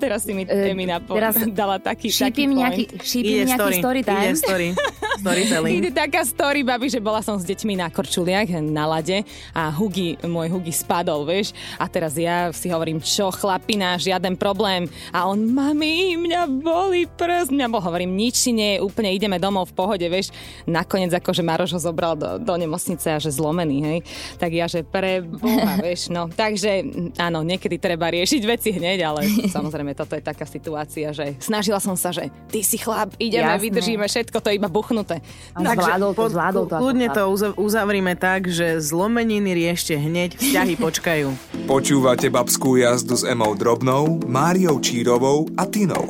teraz 0.00 0.24
si 0.24 0.32
mi 0.32 0.48
uh, 0.48 0.72
napo- 0.88 1.12
teraz 1.12 1.36
dala 1.60 1.76
taký, 1.76 2.08
taký 2.08 2.48
nejaký, 2.48 2.84
šípim 3.04 3.44
nejaký 3.44 3.60
story, 3.60 3.76
story 3.84 4.00
time. 4.00 4.32
Ide 4.32 4.40
story. 4.40 4.68
Storytelling. 5.18 5.78
Ide 5.82 5.90
taká 5.94 6.22
story, 6.22 6.62
babi, 6.62 6.86
že 6.86 7.02
bola 7.02 7.20
som 7.20 7.36
s 7.36 7.44
deťmi 7.44 7.78
na 7.78 7.90
korčuliach, 7.90 8.48
na 8.62 8.84
lade 8.86 9.26
a 9.52 9.68
Hugi, 9.74 10.16
môj 10.22 10.48
Hugi 10.54 10.72
spadol, 10.72 11.26
vieš. 11.26 11.52
A 11.76 11.90
teraz 11.90 12.14
ja 12.14 12.54
si 12.54 12.70
hovorím, 12.70 13.02
čo 13.02 13.34
chlapina, 13.34 13.98
žiaden 13.98 14.38
problém. 14.38 14.86
A 15.10 15.26
on, 15.26 15.50
mami, 15.50 16.14
mňa 16.16 16.46
boli 16.48 17.10
prst. 17.10 17.50
Mňa 17.50 17.66
bol, 17.68 17.82
hovorím, 17.82 18.14
nič 18.14 18.46
nie, 18.54 18.78
úplne 18.78 19.10
ideme 19.10 19.36
domov 19.42 19.74
v 19.74 19.76
pohode, 19.76 20.06
vieš. 20.06 20.30
Nakoniec 20.64 21.10
akože 21.12 21.42
Maroš 21.42 21.74
ho 21.76 21.80
zobral 21.82 22.14
do, 22.14 22.38
do 22.38 22.54
nemocnice 22.54 23.12
a 23.12 23.18
že 23.18 23.34
zlomený, 23.34 23.78
hej. 23.82 23.98
Tak 24.38 24.50
ja, 24.54 24.66
že 24.70 24.86
pre 24.86 25.20
boha, 25.20 25.80
vieš, 25.86 26.08
no. 26.08 26.30
Takže 26.30 26.86
áno, 27.18 27.42
niekedy 27.42 27.76
treba 27.76 28.08
riešiť 28.08 28.42
veci 28.46 28.70
hneď, 28.72 28.98
ale 29.02 29.20
samozrejme 29.56 29.92
toto 29.98 30.14
je 30.14 30.22
taká 30.22 30.46
situácia, 30.46 31.10
že 31.10 31.34
snažila 31.42 31.82
som 31.82 31.98
sa, 31.98 32.14
že 32.14 32.30
ty 32.48 32.62
si 32.62 32.78
chlap, 32.78 33.14
ideme, 33.18 33.48
Jasné. 33.48 33.64
vydržíme, 33.64 34.04
všetko 34.06 34.38
to 34.38 34.50
iba 34.54 34.68
buchnuté. 35.08 35.16
No, 35.56 35.70
zvládol 35.72 36.12
to, 36.12 36.24
zvládol 36.28 36.64
to. 36.68 36.76
Kľudne 36.76 37.08
to 37.10 37.22
uzavrime 37.56 38.14
tak, 38.14 38.48
že 38.52 38.78
zlomeniny 38.84 39.50
riešte 39.56 39.96
hneď, 39.96 40.36
vzťahy 40.36 40.74
počkajú. 40.76 41.28
Počúvate 41.72 42.28
babskú 42.28 42.76
jazdu 42.76 43.16
s 43.16 43.24
Emou 43.24 43.56
Drobnou, 43.56 44.20
Máriou 44.28 44.78
Čírovou 44.84 45.48
a 45.56 45.64
Tinou. 45.64 46.04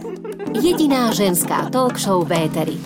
Jediná 0.58 1.12
ženská 1.14 1.70
talk 1.70 2.00
show 2.00 2.24
Véteri. 2.24 2.78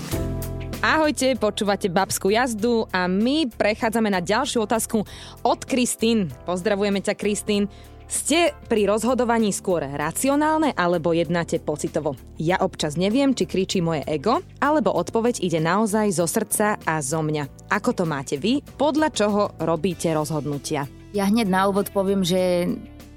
Ahojte, 0.82 1.38
počúvate 1.38 1.86
Babskú 1.86 2.34
jazdu 2.34 2.90
a 2.90 3.06
my 3.06 3.46
prechádzame 3.54 4.10
na 4.10 4.18
ďalšiu 4.18 4.66
otázku 4.66 5.06
od 5.46 5.60
Kristín. 5.62 6.26
Pozdravujeme 6.42 6.98
ťa, 6.98 7.14
Kristín. 7.14 7.70
Ste 8.12 8.52
pri 8.68 8.84
rozhodovaní 8.84 9.56
skôr 9.56 9.88
racionálne 9.88 10.76
alebo 10.76 11.16
jednáte 11.16 11.56
pocitovo? 11.56 12.12
Ja 12.36 12.60
občas 12.60 13.00
neviem, 13.00 13.32
či 13.32 13.48
kričí 13.48 13.80
moje 13.80 14.04
ego, 14.04 14.44
alebo 14.60 14.92
odpoveď 14.92 15.40
ide 15.40 15.64
naozaj 15.64 16.20
zo 16.20 16.28
srdca 16.28 16.76
a 16.84 17.00
zo 17.00 17.24
mňa. 17.24 17.72
Ako 17.72 17.96
to 17.96 18.04
máte 18.04 18.36
vy? 18.36 18.60
Podľa 18.76 19.08
čoho 19.16 19.56
robíte 19.64 20.12
rozhodnutia? 20.12 20.84
Ja 21.16 21.24
hneď 21.24 21.48
na 21.48 21.64
úvod 21.72 21.88
poviem, 21.88 22.20
že 22.20 22.68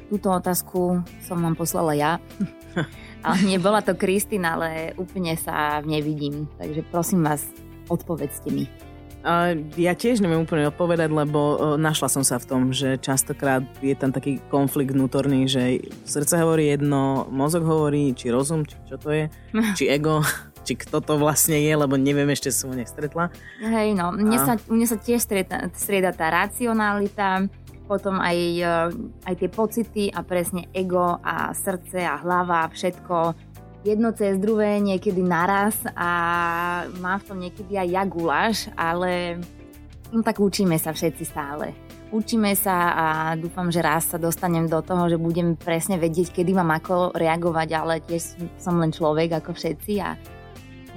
túto 0.07 0.31
otázku 0.31 1.03
som 1.27 1.43
vám 1.43 1.59
poslala 1.59 1.91
ja. 1.91 2.11
ale 3.27 3.37
nebola 3.43 3.83
to 3.83 3.99
Kristina, 3.99 4.55
ale 4.55 4.95
úplne 4.95 5.35
sa 5.35 5.83
nevidím. 5.83 6.47
Takže 6.55 6.87
prosím 6.87 7.27
vás, 7.27 7.43
odpovedzte 7.91 8.47
mi. 8.47 8.71
Ja 9.75 9.97
tiež 9.97 10.21
neviem 10.21 10.45
úplne 10.45 10.69
odpovedať, 10.69 11.09
lebo 11.09 11.57
našla 11.81 12.13
som 12.13 12.21
sa 12.21 12.37
v 12.37 12.45
tom, 12.45 12.61
že 12.69 13.01
častokrát 13.01 13.65
je 13.81 13.97
tam 13.97 14.13
taký 14.13 14.37
konflikt 14.53 14.93
vnútorný, 14.93 15.49
že 15.49 15.81
srdce 16.05 16.37
hovorí 16.45 16.69
jedno, 16.69 17.25
mozog 17.33 17.65
hovorí, 17.65 18.13
či 18.13 18.29
rozum, 18.29 18.69
či 18.69 18.77
čo 18.85 19.01
to 19.01 19.09
je, 19.09 19.25
či 19.77 19.89
ego, 19.89 20.21
či 20.61 20.77
kto 20.77 21.01
to 21.01 21.17
vlastne 21.17 21.57
je, 21.57 21.73
lebo 21.73 21.97
neviem, 21.97 22.29
ešte 22.29 22.53
som 22.53 22.69
ho 22.69 22.77
nestretla. 22.77 23.33
Hej, 23.65 23.97
no, 23.97 24.13
mne, 24.13 24.37
a... 24.37 24.45
sa, 24.45 24.53
mne 24.69 24.85
sa 24.85 24.97
tiež 25.01 25.25
strieda, 25.25 25.73
strieda 25.73 26.13
tá 26.13 26.29
racionalita, 26.29 27.49
potom 27.89 28.17
aj, 28.21 28.37
aj 29.25 29.33
tie 29.37 29.49
pocity 29.49 30.03
a 30.09 30.25
presne 30.25 30.69
ego 30.73 31.21
a 31.21 31.53
srdce 31.53 32.01
a 32.01 32.17
hlava, 32.21 32.69
všetko 32.69 33.37
jedno 33.85 34.09
cez 34.17 34.41
druhé, 34.41 34.81
niekedy 34.81 35.21
naraz 35.21 35.77
a 35.93 36.09
má 36.97 37.21
v 37.21 37.25
tom 37.29 37.37
niekedy 37.37 37.77
aj 37.77 37.87
jaguláš, 37.93 38.57
ale 38.73 39.37
no 40.09 40.25
tak 40.25 40.41
učíme 40.41 40.73
sa 40.81 40.89
všetci 40.89 41.23
stále. 41.23 41.77
Učíme 42.09 42.53
sa 42.57 42.75
a 42.93 43.05
dúfam, 43.37 43.69
že 43.69 43.85
raz 43.85 44.09
sa 44.09 44.17
dostanem 44.17 44.65
do 44.65 44.81
toho, 44.81 45.09
že 45.09 45.21
budem 45.21 45.53
presne 45.53 46.01
vedieť, 46.01 46.33
kedy 46.33 46.57
mám 46.57 46.73
ako 46.73 47.13
reagovať, 47.13 47.69
ale 47.77 48.01
tiež 48.01 48.41
som 48.57 48.77
len 48.81 48.89
človek 48.89 49.37
ako 49.37 49.53
všetci 49.53 49.93
a 50.01 50.17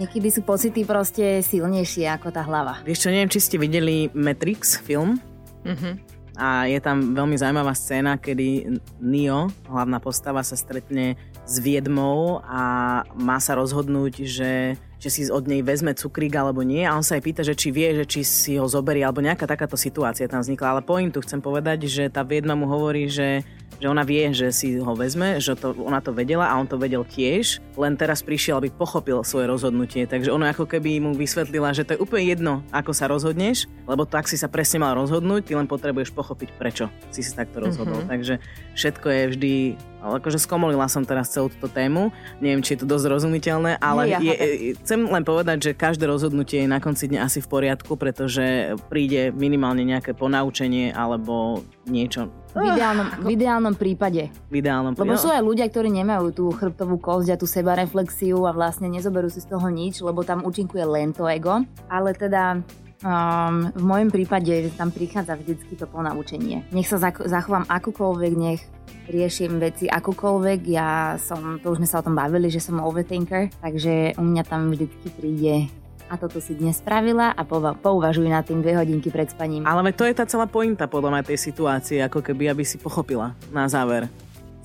niekedy 0.01 0.29
sú 0.33 0.47
pocity 0.47 0.85
proste 0.89 1.45
silnejšie 1.45 2.09
ako 2.09 2.29
tá 2.33 2.45
hlava. 2.45 2.81
Vieš 2.89 3.09
čo, 3.09 3.13
neviem, 3.13 3.33
či 3.33 3.41
ste 3.41 3.57
videli 3.61 4.09
Matrix 4.15 4.79
film. 4.81 5.21
Mm-hmm. 5.67 6.18
A 6.39 6.71
je 6.71 6.79
tam 6.79 7.19
veľmi 7.19 7.35
zaujímavá 7.35 7.75
scéna, 7.75 8.15
kedy 8.15 8.79
Neo, 9.03 9.51
hlavná 9.67 9.99
postava, 9.99 10.47
sa 10.47 10.55
stretne 10.55 11.19
s 11.43 11.59
Viedmou 11.59 12.39
a 12.47 13.03
má 13.19 13.43
sa 13.43 13.59
rozhodnúť, 13.59 14.23
že 14.23 14.53
že 14.99 15.15
si 15.15 15.23
od 15.31 15.47
nej 15.47 15.63
vezme 15.63 15.95
cukrík 15.95 16.35
alebo 16.35 16.67
nie 16.67 16.83
a 16.83 16.99
on 16.99 17.07
sa 17.07 17.15
aj 17.15 17.23
pýta, 17.23 17.43
že 17.47 17.55
či 17.55 17.71
vie, 17.71 17.95
že 17.95 18.05
či 18.05 18.27
si 18.27 18.59
ho 18.59 18.67
zoberie 18.67 19.07
alebo 19.07 19.23
nejaká 19.23 19.47
takáto 19.47 19.79
situácia 19.79 20.27
tam 20.27 20.43
vznikla. 20.43 20.75
Ale 20.75 20.83
pointu 20.83 21.23
chcem 21.23 21.39
povedať, 21.39 21.87
že 21.87 22.11
tá 22.11 22.27
Viedma 22.27 22.59
mu 22.59 22.67
hovorí, 22.67 23.07
že 23.07 23.47
že 23.79 23.87
ona 23.87 24.03
vie, 24.03 24.31
že 24.35 24.51
si 24.51 24.79
ho 24.79 24.93
vezme, 24.95 25.39
že 25.39 25.55
to, 25.55 25.75
ona 25.79 26.03
to 26.03 26.11
vedela 26.11 26.51
a 26.51 26.59
on 26.59 26.67
to 26.67 26.79
vedel 26.79 27.07
tiež, 27.07 27.63
len 27.79 27.95
teraz 27.95 28.23
prišiel, 28.27 28.59
aby 28.59 28.75
pochopil 28.75 29.23
svoje 29.23 29.47
rozhodnutie. 29.47 30.05
Takže 30.05 30.35
ono 30.35 30.51
ako 30.51 30.67
keby 30.67 30.99
mu 30.99 31.15
vysvetlila, 31.15 31.75
že 31.75 31.87
to 31.87 31.95
je 31.95 32.03
úplne 32.03 32.27
jedno, 32.27 32.55
ako 32.75 32.91
sa 32.91 33.07
rozhodneš, 33.07 33.71
lebo 33.87 34.03
tak 34.05 34.27
si 34.27 34.35
sa 34.35 34.51
presne 34.51 34.83
mal 34.83 34.99
rozhodnúť, 34.99 35.47
ty 35.47 35.53
len 35.55 35.71
potrebuješ 35.71 36.11
pochopiť, 36.11 36.49
prečo 36.59 36.91
si 37.15 37.23
si 37.23 37.31
takto 37.33 37.63
rozhodol. 37.63 38.03
Mm-hmm. 38.03 38.13
Takže 38.13 38.35
všetko 38.75 39.07
je 39.07 39.23
vždy 39.35 39.55
ale 40.03 40.23
akože 40.23 40.39
skomolila 40.39 40.87
som 40.87 41.03
teraz 41.03 41.31
celú 41.35 41.51
túto 41.51 41.69
tému. 41.69 42.15
Neviem, 42.39 42.63
či 42.63 42.75
je 42.75 42.85
to 42.85 42.87
dosť 42.87 43.07
rozumiteľné, 43.11 43.83
ale 43.83 44.03
Nie, 44.09 44.15
ja 44.15 44.21
je, 44.23 44.79
chcem 44.83 45.01
len 45.07 45.25
povedať, 45.27 45.71
že 45.71 45.71
každé 45.75 46.07
rozhodnutie 46.07 46.65
je 46.65 46.69
na 46.71 46.79
konci 46.79 47.11
dňa 47.11 47.27
asi 47.27 47.43
v 47.43 47.49
poriadku, 47.51 47.99
pretože 47.99 48.79
príde 48.87 49.35
minimálne 49.35 49.83
nejaké 49.83 50.15
ponaučenie 50.15 50.95
alebo 50.95 51.63
niečo 51.89 52.31
v 52.59 52.75
ideálnom, 52.75 53.07
v 53.23 53.29
ideálnom 53.39 53.75
prípade. 53.77 54.23
V 54.51 54.55
ideálnom 54.59 54.97
prípade. 54.97 55.15
Lebo 55.15 55.21
sú 55.21 55.31
aj 55.31 55.43
ľudia, 55.45 55.67
ktorí 55.71 55.93
nemajú 55.95 56.27
tú 56.35 56.45
chrbtovú 56.51 56.99
kosť 56.99 57.37
a 57.37 57.37
tú 57.39 57.47
sebareflexiu 57.47 58.49
a 58.49 58.57
vlastne 58.57 58.91
nezoberú 58.91 59.31
si 59.31 59.45
z 59.45 59.53
toho 59.53 59.69
nič, 59.69 60.03
lebo 60.03 60.27
tam 60.27 60.43
účinkuje 60.43 60.83
len 60.83 61.15
to 61.15 61.29
ego. 61.29 61.63
Ale 61.87 62.17
teda 62.17 62.59
Um, 62.99 63.71
v 63.79 63.85
mojom 63.87 64.11
prípade 64.11 64.75
tam 64.75 64.91
prichádza 64.91 65.39
vždycky 65.39 65.79
to 65.79 65.87
ponaučenie. 65.87 66.67
Nech 66.75 66.91
sa 66.91 66.99
zachovám 67.07 67.63
akúkoľvek, 67.71 68.33
nech 68.35 68.61
riešim 69.07 69.63
veci 69.63 69.87
akokoľvek. 69.87 70.61
Ja 70.67 71.15
som, 71.23 71.63
to 71.63 71.71
už 71.71 71.79
sme 71.79 71.89
sa 71.89 72.03
o 72.03 72.07
tom 72.11 72.19
bavili, 72.19 72.51
že 72.51 72.59
som 72.59 72.83
overthinker, 72.83 73.55
takže 73.63 74.19
u 74.19 74.25
mňa 74.27 74.43
tam 74.43 74.75
vždycky 74.75 75.15
príde 75.15 75.71
a 76.09 76.17
toto 76.17 76.41
si 76.41 76.57
dnes 76.57 76.81
spravila 76.81 77.37
a 77.37 77.45
pouvažuj 77.77 78.27
na 78.27 78.41
tým 78.43 78.65
dve 78.65 78.75
hodinky 78.75 79.13
pred 79.13 79.29
spaním. 79.29 79.69
Ale 79.69 79.93
to 79.93 80.09
je 80.09 80.17
tá 80.17 80.25
celá 80.25 80.49
pointa 80.49 80.89
podľa 80.89 81.21
mňa 81.21 81.23
tej 81.29 81.39
situácie, 81.39 82.01
ako 82.01 82.25
keby, 82.25 82.51
aby 82.51 82.65
si 82.65 82.81
pochopila 82.81 83.37
na 83.53 83.69
záver 83.69 84.09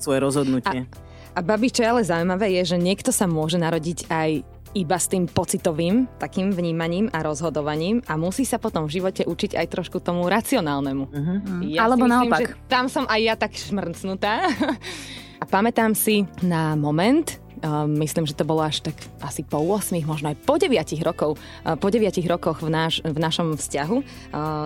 svoje 0.00 0.18
rozhodnutie. 0.24 0.88
A, 1.36 1.38
a 1.38 1.44
babi, 1.44 1.68
čo 1.68 1.84
je 1.84 1.90
ale 1.92 2.02
zaujímavé, 2.02 2.50
je, 2.58 2.74
že 2.74 2.78
niekto 2.80 3.12
sa 3.12 3.28
môže 3.28 3.60
narodiť 3.60 4.08
aj 4.08 4.30
iba 4.74 4.98
s 4.98 5.06
tým 5.06 5.30
pocitovým 5.30 6.10
takým 6.18 6.50
vnímaním 6.50 7.06
a 7.14 7.22
rozhodovaním 7.22 8.02
a 8.10 8.18
musí 8.18 8.42
sa 8.42 8.58
potom 8.58 8.90
v 8.90 9.00
živote 9.00 9.22
učiť 9.24 9.54
aj 9.54 9.66
trošku 9.70 10.02
tomu 10.02 10.26
racionálnemu. 10.26 11.04
Uh-huh. 11.06 11.36
Ja 11.70 11.86
Alebo 11.86 12.10
myslím, 12.10 12.14
naopak. 12.30 12.40
Že 12.42 12.46
tam 12.66 12.84
som 12.90 13.04
aj 13.06 13.20
ja 13.22 13.34
tak 13.38 13.54
šmrcnutá. 13.54 14.50
a 15.42 15.44
pamätám 15.46 15.94
si 15.94 16.26
na 16.42 16.74
moment, 16.74 17.38
myslím, 17.86 18.26
že 18.28 18.36
to 18.36 18.44
bolo 18.44 18.60
až 18.60 18.84
tak 18.84 18.96
asi 19.24 19.40
po 19.46 19.62
8, 19.62 19.96
možno 20.04 20.32
aj 20.32 20.36
po 20.44 20.60
9 20.60 20.74
rokov, 21.00 21.40
po 21.64 21.88
9 21.88 22.12
rokoch 22.28 22.60
v, 22.60 22.68
náš, 22.68 23.00
v 23.00 23.18
našom 23.18 23.56
vzťahu 23.56 23.96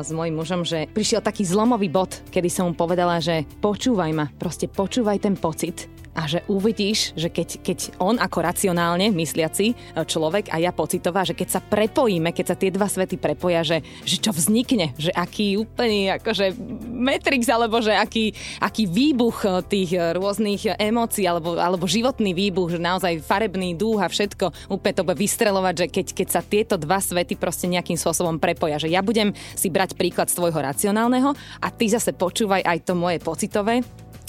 s 0.03 0.11
mojim 0.11 0.35
mužom, 0.35 0.67
že 0.67 0.91
prišiel 0.91 1.23
taký 1.23 1.47
zlomový 1.47 1.93
bod, 1.93 2.11
kedy 2.35 2.49
som 2.51 2.71
mu 2.71 2.75
povedala, 2.75 3.23
že 3.23 3.47
počúvaj 3.63 4.11
ma, 4.15 4.27
proste 4.41 4.67
počúvaj 4.67 5.23
ten 5.23 5.39
pocit 5.39 5.87
a 6.19 6.27
že 6.27 6.43
uvidíš, 6.51 7.15
že 7.15 7.31
keď, 7.31 7.63
keď 7.63 7.79
on 8.03 8.19
ako 8.19 8.43
racionálne 8.43 9.15
mysliaci 9.15 9.67
e, 9.71 9.75
človek 10.03 10.51
a 10.51 10.59
ja 10.59 10.75
pocitová, 10.75 11.23
že 11.23 11.39
keď 11.39 11.49
sa 11.55 11.61
prepojíme, 11.63 12.35
keď 12.35 12.47
sa 12.51 12.57
tie 12.59 12.75
dva 12.75 12.91
svety 12.91 13.23
prepoja, 13.23 13.63
že, 13.63 13.87
že 14.03 14.19
čo 14.19 14.35
vznikne, 14.35 14.99
že 14.99 15.15
aký 15.15 15.55
úplný 15.55 16.11
akože 16.19 16.59
Matrix, 16.91 17.47
alebo 17.47 17.79
že 17.79 17.95
aký, 17.95 18.35
aký 18.59 18.91
výbuch 18.91 19.47
e, 19.47 19.63
tých 19.63 19.95
rôznych 20.19 20.75
emócií, 20.75 21.23
alebo, 21.31 21.55
alebo 21.55 21.87
životný 21.87 22.35
výbuch, 22.35 22.75
že 22.75 22.83
naozaj 22.83 23.23
farebný 23.23 23.79
dúh 23.79 24.03
a 24.03 24.11
všetko 24.11 24.75
úplne 24.75 24.95
to 24.99 25.07
bude 25.07 25.23
vystrelovať, 25.23 25.75
že 25.79 25.87
keď, 25.87 26.07
keď 26.19 26.29
sa 26.35 26.43
tieto 26.43 26.75
dva 26.75 26.99
svety 26.99 27.39
proste 27.39 27.71
nejakým 27.71 27.95
spôsobom 27.95 28.43
prepoja, 28.43 28.83
že 28.83 28.91
ja 28.91 29.07
budem 29.07 29.31
si 29.55 29.71
brať 29.71 29.95
príklad 29.95 30.27
z 30.27 30.35
tvojho 30.35 30.59
racionálneho 30.59 31.31
a 31.63 31.69
ty 31.71 31.87
zase 31.87 32.11
počúvaj 32.11 32.67
aj 32.67 32.79
to 32.83 32.99
moje 32.99 33.23
pocitové 33.23 33.87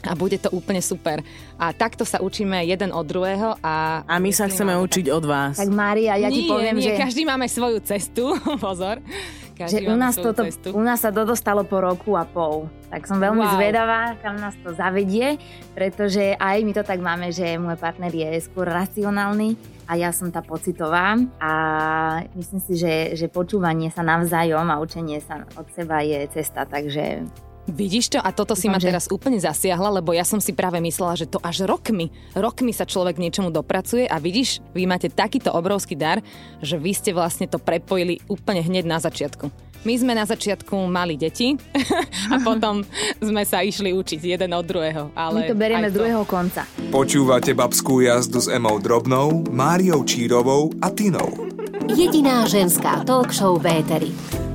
a 0.07 0.15
bude 0.15 0.39
to 0.39 0.47
úplne 0.55 0.79
super. 0.79 1.19
A 1.59 1.75
takto 1.75 2.07
sa 2.07 2.23
učíme 2.23 2.63
jeden 2.63 2.95
od 2.95 3.03
druhého. 3.03 3.59
A, 3.59 4.07
a 4.07 4.15
my 4.21 4.31
sa 4.31 4.47
chceme 4.47 4.71
učiť 4.79 5.11
od 5.11 5.23
vás. 5.27 5.59
Tak 5.59 5.71
Mária, 5.73 6.15
ja 6.15 6.31
nie, 6.31 6.43
ti 6.43 6.51
poviem, 6.51 6.79
nie, 6.79 6.95
že... 6.95 6.95
každý 6.95 7.27
máme 7.27 7.51
svoju 7.51 7.83
cestu, 7.83 8.31
pozor. 8.63 9.03
Každý 9.59 9.83
že 9.83 9.91
u 9.91 9.95
nás, 9.99 10.15
toto, 10.15 10.47
cestu. 10.47 10.71
u 10.71 10.79
nás 10.79 11.03
sa 11.03 11.11
to 11.11 11.27
dostalo 11.27 11.67
po 11.67 11.83
roku 11.83 12.15
a 12.15 12.23
pol. 12.23 12.71
Tak 12.87 13.03
som 13.03 13.19
veľmi 13.19 13.43
wow. 13.43 13.53
zvedavá, 13.59 14.15
kam 14.23 14.39
nás 14.39 14.55
to 14.63 14.71
zavedie, 14.71 15.35
pretože 15.75 16.39
aj 16.39 16.63
my 16.63 16.71
to 16.71 16.83
tak 16.87 17.03
máme, 17.03 17.27
že 17.35 17.59
môj 17.59 17.75
partner 17.75 18.07
je 18.07 18.39
skôr 18.39 18.71
racionálny 18.71 19.59
a 19.83 19.99
ja 19.99 20.15
som 20.15 20.31
tá 20.31 20.39
pocitová 20.39 21.19
a 21.43 21.51
myslím 22.39 22.61
si, 22.63 22.79
že, 22.79 23.19
že 23.19 23.27
počúvanie 23.27 23.91
sa 23.91 23.99
navzájom 23.99 24.63
a 24.71 24.79
učenie 24.79 25.19
sa 25.19 25.43
od 25.59 25.67
seba 25.75 26.07
je 26.07 26.23
cesta, 26.31 26.63
takže 26.63 27.27
Vidíš 27.69 28.17
to? 28.17 28.19
A 28.19 28.33
toto 28.33 28.57
si 28.57 28.65
ma 28.65 28.81
teraz 28.81 29.05
úplne 29.13 29.37
zasiahla, 29.37 30.01
lebo 30.01 30.09
ja 30.09 30.25
som 30.25 30.41
si 30.41 30.57
práve 30.57 30.81
myslela, 30.81 31.13
že 31.13 31.29
to 31.29 31.37
až 31.45 31.69
rokmi, 31.69 32.09
rokmi 32.33 32.73
sa 32.73 32.89
človek 32.89 33.21
niečomu 33.21 33.53
dopracuje 33.53 34.09
a 34.09 34.17
vidíš, 34.17 34.65
vy 34.73 34.89
máte 34.89 35.13
takýto 35.13 35.53
obrovský 35.53 35.93
dar, 35.93 36.25
že 36.65 36.81
vy 36.81 36.91
ste 36.97 37.13
vlastne 37.13 37.45
to 37.45 37.61
prepojili 37.61 38.25
úplne 38.25 38.65
hneď 38.65 38.89
na 38.89 38.97
začiatku. 38.97 39.69
My 39.87 39.95
sme 39.95 40.11
na 40.11 40.27
začiatku 40.27 40.75
mali 40.91 41.15
deti 41.15 41.55
a 42.33 42.35
potom 42.47 42.83
sme 43.23 43.43
sa 43.47 43.63
išli 43.63 43.95
učiť 43.95 44.19
jeden 44.35 44.51
od 44.51 44.65
druhého. 44.65 45.15
Ale 45.15 45.45
My 45.45 45.47
to 45.47 45.55
berieme 45.55 45.87
z 45.87 45.95
druhého 45.95 46.23
konca. 46.27 46.67
Počúvate 46.91 47.55
babskú 47.55 48.03
jazdu 48.03 48.43
s 48.43 48.51
Emou 48.51 48.81
Drobnou, 48.81 49.47
Máriou 49.47 50.03
Čírovou 50.03 50.73
a 50.83 50.91
Tinou. 50.91 51.31
Jediná 51.89 52.43
ženská 52.45 53.07
talk 53.07 53.31
show 53.31 53.55
Véteri. 53.55 54.48